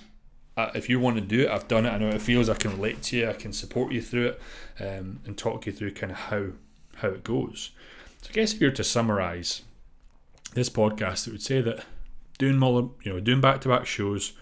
if 0.56 0.88
you 0.88 1.00
want 1.00 1.16
to 1.16 1.22
do 1.22 1.42
it, 1.42 1.50
I've 1.50 1.68
done 1.68 1.86
it. 1.86 1.90
I 1.90 1.98
know 1.98 2.08
it 2.08 2.22
feels. 2.22 2.48
I 2.48 2.54
can 2.54 2.72
relate 2.72 3.02
to 3.04 3.16
you. 3.16 3.28
I 3.28 3.32
can 3.32 3.52
support 3.52 3.92
you 3.92 4.02
through 4.02 4.28
it, 4.28 4.42
um, 4.80 5.20
and 5.24 5.36
talk 5.36 5.66
you 5.66 5.72
through 5.72 5.92
kind 5.94 6.12
of 6.12 6.18
how 6.18 6.46
how 6.96 7.08
it 7.08 7.24
goes. 7.24 7.70
So 8.22 8.30
I 8.30 8.32
guess 8.32 8.54
if 8.54 8.60
you 8.60 8.68
were 8.68 8.74
to 8.74 8.84
summarise 8.84 9.62
this 10.54 10.70
podcast, 10.70 11.26
it 11.26 11.32
would 11.32 11.42
say 11.42 11.60
that 11.60 11.84
doing 12.38 12.60
you 13.02 13.12
know 13.12 13.20
doing 13.20 13.40
back 13.40 13.60
to 13.62 13.68
back 13.68 13.86
shows 13.86 14.32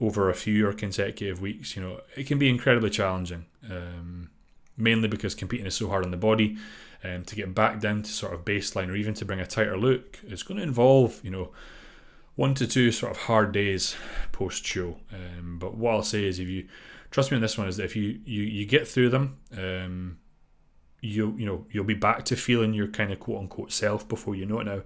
over 0.00 0.28
a 0.28 0.34
few 0.34 0.66
or 0.66 0.72
consecutive 0.72 1.40
weeks, 1.40 1.76
you 1.76 1.82
know, 1.82 2.00
it 2.16 2.26
can 2.26 2.38
be 2.38 2.48
incredibly 2.48 2.90
challenging. 2.90 3.46
Um, 3.70 4.30
mainly 4.76 5.08
because 5.08 5.34
competing 5.34 5.66
is 5.66 5.74
so 5.74 5.88
hard 5.88 6.04
on 6.04 6.10
the 6.10 6.16
body. 6.16 6.56
Um, 7.04 7.24
to 7.24 7.36
get 7.36 7.54
back 7.54 7.78
down 7.78 8.02
to 8.02 8.10
sort 8.10 8.32
of 8.32 8.44
baseline 8.44 8.88
or 8.88 8.96
even 8.96 9.14
to 9.14 9.24
bring 9.24 9.38
a 9.38 9.46
tighter 9.46 9.76
look, 9.76 10.18
it's 10.26 10.42
going 10.42 10.56
to 10.56 10.62
involve 10.62 11.20
you 11.22 11.30
know 11.30 11.50
one 12.36 12.54
to 12.54 12.66
two 12.66 12.92
sort 12.92 13.12
of 13.12 13.18
hard 13.22 13.52
days 13.52 13.96
post 14.32 14.64
show. 14.64 14.96
Um, 15.12 15.58
but 15.58 15.76
what 15.76 15.94
I'll 15.94 16.02
say 16.02 16.24
is, 16.24 16.38
if 16.38 16.48
you 16.48 16.68
trust 17.10 17.30
me 17.30 17.36
on 17.36 17.42
this 17.42 17.58
one, 17.58 17.68
is 17.68 17.76
that 17.76 17.84
if 17.84 17.96
you 17.96 18.20
you, 18.24 18.42
you 18.42 18.66
get 18.66 18.86
through 18.86 19.10
them, 19.10 19.38
um, 19.56 20.18
you 21.00 21.34
you 21.36 21.46
know 21.46 21.66
you'll 21.70 21.84
be 21.84 21.94
back 21.94 22.24
to 22.26 22.36
feeling 22.36 22.74
your 22.74 22.88
kind 22.88 23.12
of 23.12 23.20
quote 23.20 23.40
unquote 23.40 23.72
self 23.72 24.06
before 24.08 24.34
you 24.34 24.46
know 24.46 24.60
it. 24.60 24.64
Now, 24.64 24.82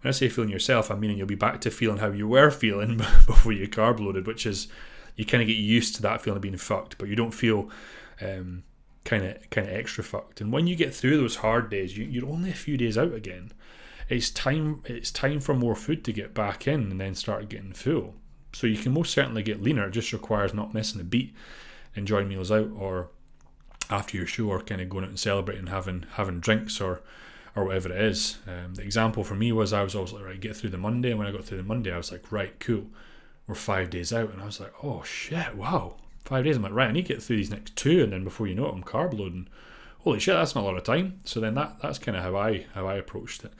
when 0.00 0.08
I 0.08 0.10
say 0.10 0.28
feeling 0.28 0.50
yourself, 0.50 0.90
I 0.90 0.96
mean 0.96 1.16
you'll 1.16 1.26
be 1.26 1.34
back 1.34 1.60
to 1.62 1.70
feeling 1.70 1.98
how 1.98 2.10
you 2.10 2.28
were 2.28 2.50
feeling 2.50 2.96
before 3.26 3.52
you 3.52 3.68
carb 3.68 4.00
loaded, 4.00 4.26
which 4.26 4.46
is 4.46 4.68
you 5.16 5.24
kind 5.24 5.42
of 5.42 5.48
get 5.48 5.56
used 5.56 5.94
to 5.96 6.02
that 6.02 6.22
feeling 6.22 6.36
of 6.36 6.42
being 6.42 6.56
fucked, 6.56 6.98
but 6.98 7.08
you 7.08 7.16
don't 7.16 7.32
feel 7.32 7.70
um, 8.20 8.64
kind 9.04 9.24
of 9.24 9.50
kind 9.50 9.68
of 9.68 9.74
extra 9.74 10.02
fucked. 10.02 10.40
And 10.40 10.52
when 10.52 10.66
you 10.66 10.76
get 10.76 10.94
through 10.94 11.18
those 11.18 11.36
hard 11.36 11.70
days, 11.70 11.96
you, 11.96 12.04
you're 12.04 12.28
only 12.28 12.50
a 12.50 12.54
few 12.54 12.76
days 12.76 12.98
out 12.98 13.12
again. 13.12 13.52
It's 14.08 14.30
time 14.30 14.82
it's 14.86 15.10
time 15.10 15.40
for 15.40 15.54
more 15.54 15.76
food 15.76 16.04
to 16.04 16.12
get 16.12 16.34
back 16.34 16.66
in 16.66 16.90
and 16.90 17.00
then 17.00 17.14
start 17.14 17.48
getting 17.48 17.72
full. 17.72 18.14
So 18.52 18.66
you 18.66 18.76
can 18.76 18.92
most 18.92 19.12
certainly 19.12 19.42
get 19.42 19.62
leaner. 19.62 19.88
It 19.88 19.92
just 19.92 20.12
requires 20.12 20.54
not 20.54 20.74
missing 20.74 21.00
a 21.00 21.04
beat, 21.04 21.34
enjoying 21.96 22.28
meals 22.28 22.52
out, 22.52 22.70
or 22.76 23.08
after 23.90 24.16
your 24.16 24.26
show, 24.26 24.48
or 24.48 24.60
kind 24.60 24.80
of 24.80 24.88
going 24.88 25.04
out 25.04 25.10
and 25.10 25.18
celebrating, 25.18 25.66
having 25.66 26.06
having 26.12 26.40
drinks 26.40 26.80
or 26.80 27.02
or 27.56 27.64
whatever 27.64 27.92
it 27.92 28.00
is. 28.00 28.38
Um, 28.46 28.74
the 28.74 28.82
example 28.82 29.24
for 29.24 29.34
me 29.34 29.52
was 29.52 29.72
I 29.72 29.82
was 29.82 29.94
always 29.94 30.12
like, 30.12 30.24
right, 30.24 30.40
get 30.40 30.56
through 30.56 30.70
the 30.70 30.78
Monday. 30.78 31.10
And 31.10 31.18
when 31.18 31.28
I 31.28 31.32
got 31.32 31.44
through 31.44 31.58
the 31.58 31.64
Monday, 31.64 31.92
I 31.92 31.96
was 31.96 32.10
like, 32.10 32.32
right, 32.32 32.58
cool. 32.58 32.86
We're 33.46 33.54
five 33.54 33.90
days 33.90 34.12
out. 34.12 34.32
And 34.32 34.42
I 34.42 34.46
was 34.46 34.60
like, 34.60 34.72
oh 34.82 35.02
shit, 35.02 35.54
wow. 35.54 35.96
Five 36.24 36.44
days. 36.44 36.56
I'm 36.56 36.62
like, 36.62 36.72
right, 36.72 36.88
I 36.88 36.92
need 36.92 37.06
to 37.06 37.14
get 37.14 37.22
through 37.22 37.36
these 37.36 37.50
next 37.50 37.76
two. 37.76 38.02
And 38.02 38.12
then 38.12 38.24
before 38.24 38.46
you 38.46 38.54
know 38.54 38.66
it, 38.66 38.72
I'm 38.72 38.82
carb 38.82 39.18
loading. 39.18 39.48
Holy 40.00 40.20
shit, 40.20 40.34
that's 40.34 40.54
not 40.54 40.64
a 40.64 40.66
lot 40.66 40.76
of 40.76 40.84
time. 40.84 41.20
So 41.24 41.40
then 41.40 41.54
that 41.54 41.78
that's 41.80 41.98
kind 41.98 42.16
of 42.16 42.22
how 42.22 42.36
I 42.36 42.66
how 42.74 42.86
I 42.86 42.94
approached 42.94 43.44
it. 43.44 43.52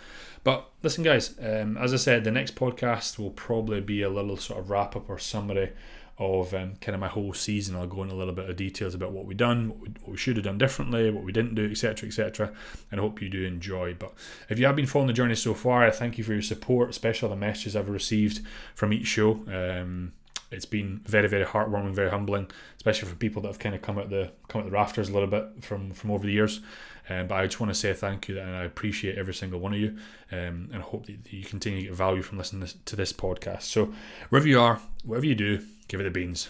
But 0.45 0.69
listen, 0.83 1.03
guys, 1.03 1.35
um, 1.41 1.79
as 1.79 1.95
I 1.95 1.97
said, 1.97 2.25
the 2.25 2.31
next 2.31 2.55
podcast 2.55 3.19
will 3.19 3.31
probably 3.31 3.81
be 3.81 4.03
a 4.03 4.11
little 4.11 4.37
sort 4.37 4.61
of 4.61 4.71
wrap 4.71 4.95
up 4.95 5.09
or 5.09 5.19
summary 5.19 5.73
of 6.19 6.55
um, 6.55 6.75
kind 6.81 6.95
of 6.95 7.01
my 7.01 7.09
whole 7.09 7.33
season. 7.33 7.75
I'll 7.75 7.87
go 7.87 8.03
in 8.03 8.11
a 8.11 8.15
little 8.15 8.35
bit 8.35 8.49
of 8.49 8.57
details 8.57 8.95
about 8.95 9.13
what 9.13 9.25
we 9.25 9.35
done, 9.35 9.71
what 9.71 9.81
we, 9.81 9.89
what 10.03 10.11
we 10.13 10.17
should 10.17 10.37
have 10.37 10.45
done 10.45 10.59
differently, 10.59 11.11
what 11.11 11.25
we 11.25 11.33
didn't 11.33 11.55
do, 11.55 11.69
etc., 11.71 12.07
etc. 12.07 12.53
And 12.91 13.01
I 13.01 13.03
hope 13.03 13.21
you 13.21 13.29
do 13.29 13.45
enjoy. 13.45 13.95
But 13.95 14.13
if 14.49 14.59
you 14.59 14.67
have 14.67 14.77
been 14.77 14.87
following 14.87 15.09
the 15.09 15.13
journey 15.15 15.35
so 15.35 15.55
far, 15.55 15.83
I 15.83 15.91
thank 15.91 16.19
you 16.19 16.25
for 16.25 16.33
your 16.33 16.43
support, 16.43 16.91
especially 16.91 17.31
the 17.31 17.37
messages 17.37 17.75
I've 17.75 17.89
received 17.89 18.41
from 18.75 18.93
each 18.93 19.07
show. 19.07 19.41
Um, 19.49 20.13
it's 20.55 20.65
been 20.65 21.01
very, 21.05 21.29
very 21.29 21.45
heartwarming, 21.45 21.95
very 21.95 22.11
humbling, 22.11 22.51
especially 22.77 23.09
for 23.09 23.17
people 23.17 23.43
that 23.43 23.49
have 23.49 23.59
kind 23.59 23.75
of 23.75 23.83
come 23.83 23.99
out 23.99 24.11
the 24.11 24.33
come 24.49 24.61
out 24.61 24.65
the 24.67 24.71
rafters 24.71 25.09
a 25.09 25.13
little 25.13 25.29
bit 25.29 25.47
from 25.61 25.93
from 25.93 26.11
over 26.11 26.27
the 26.27 26.33
years. 26.33 26.61
Um, 27.09 27.27
but 27.27 27.35
I 27.35 27.47
just 27.47 27.61
want 27.61 27.71
to 27.71 27.79
say 27.79 27.93
thank 27.93 28.29
you 28.29 28.39
and 28.39 28.57
I 28.57 28.65
appreciate 28.65 29.19
every 29.19 29.35
single 29.35 29.61
one 29.61 29.75
of 29.75 29.79
you 29.79 29.99
um, 30.33 30.71
and 30.73 30.77
hope 30.77 31.05
that 31.07 31.19
you 31.31 31.45
continue 31.45 31.81
to 31.81 31.87
get 31.89 31.95
value 31.95 32.23
from 32.23 32.39
listening 32.39 32.67
to 32.85 32.97
this 32.97 33.13
podcast. 33.13 33.63
So, 33.63 33.93
wherever 34.31 34.49
you 34.49 34.59
are, 34.59 34.81
whatever 35.05 35.27
you 35.27 35.35
do, 35.35 35.63
give 35.89 36.01
it 36.01 36.05
the 36.05 36.11
beans. 36.11 36.49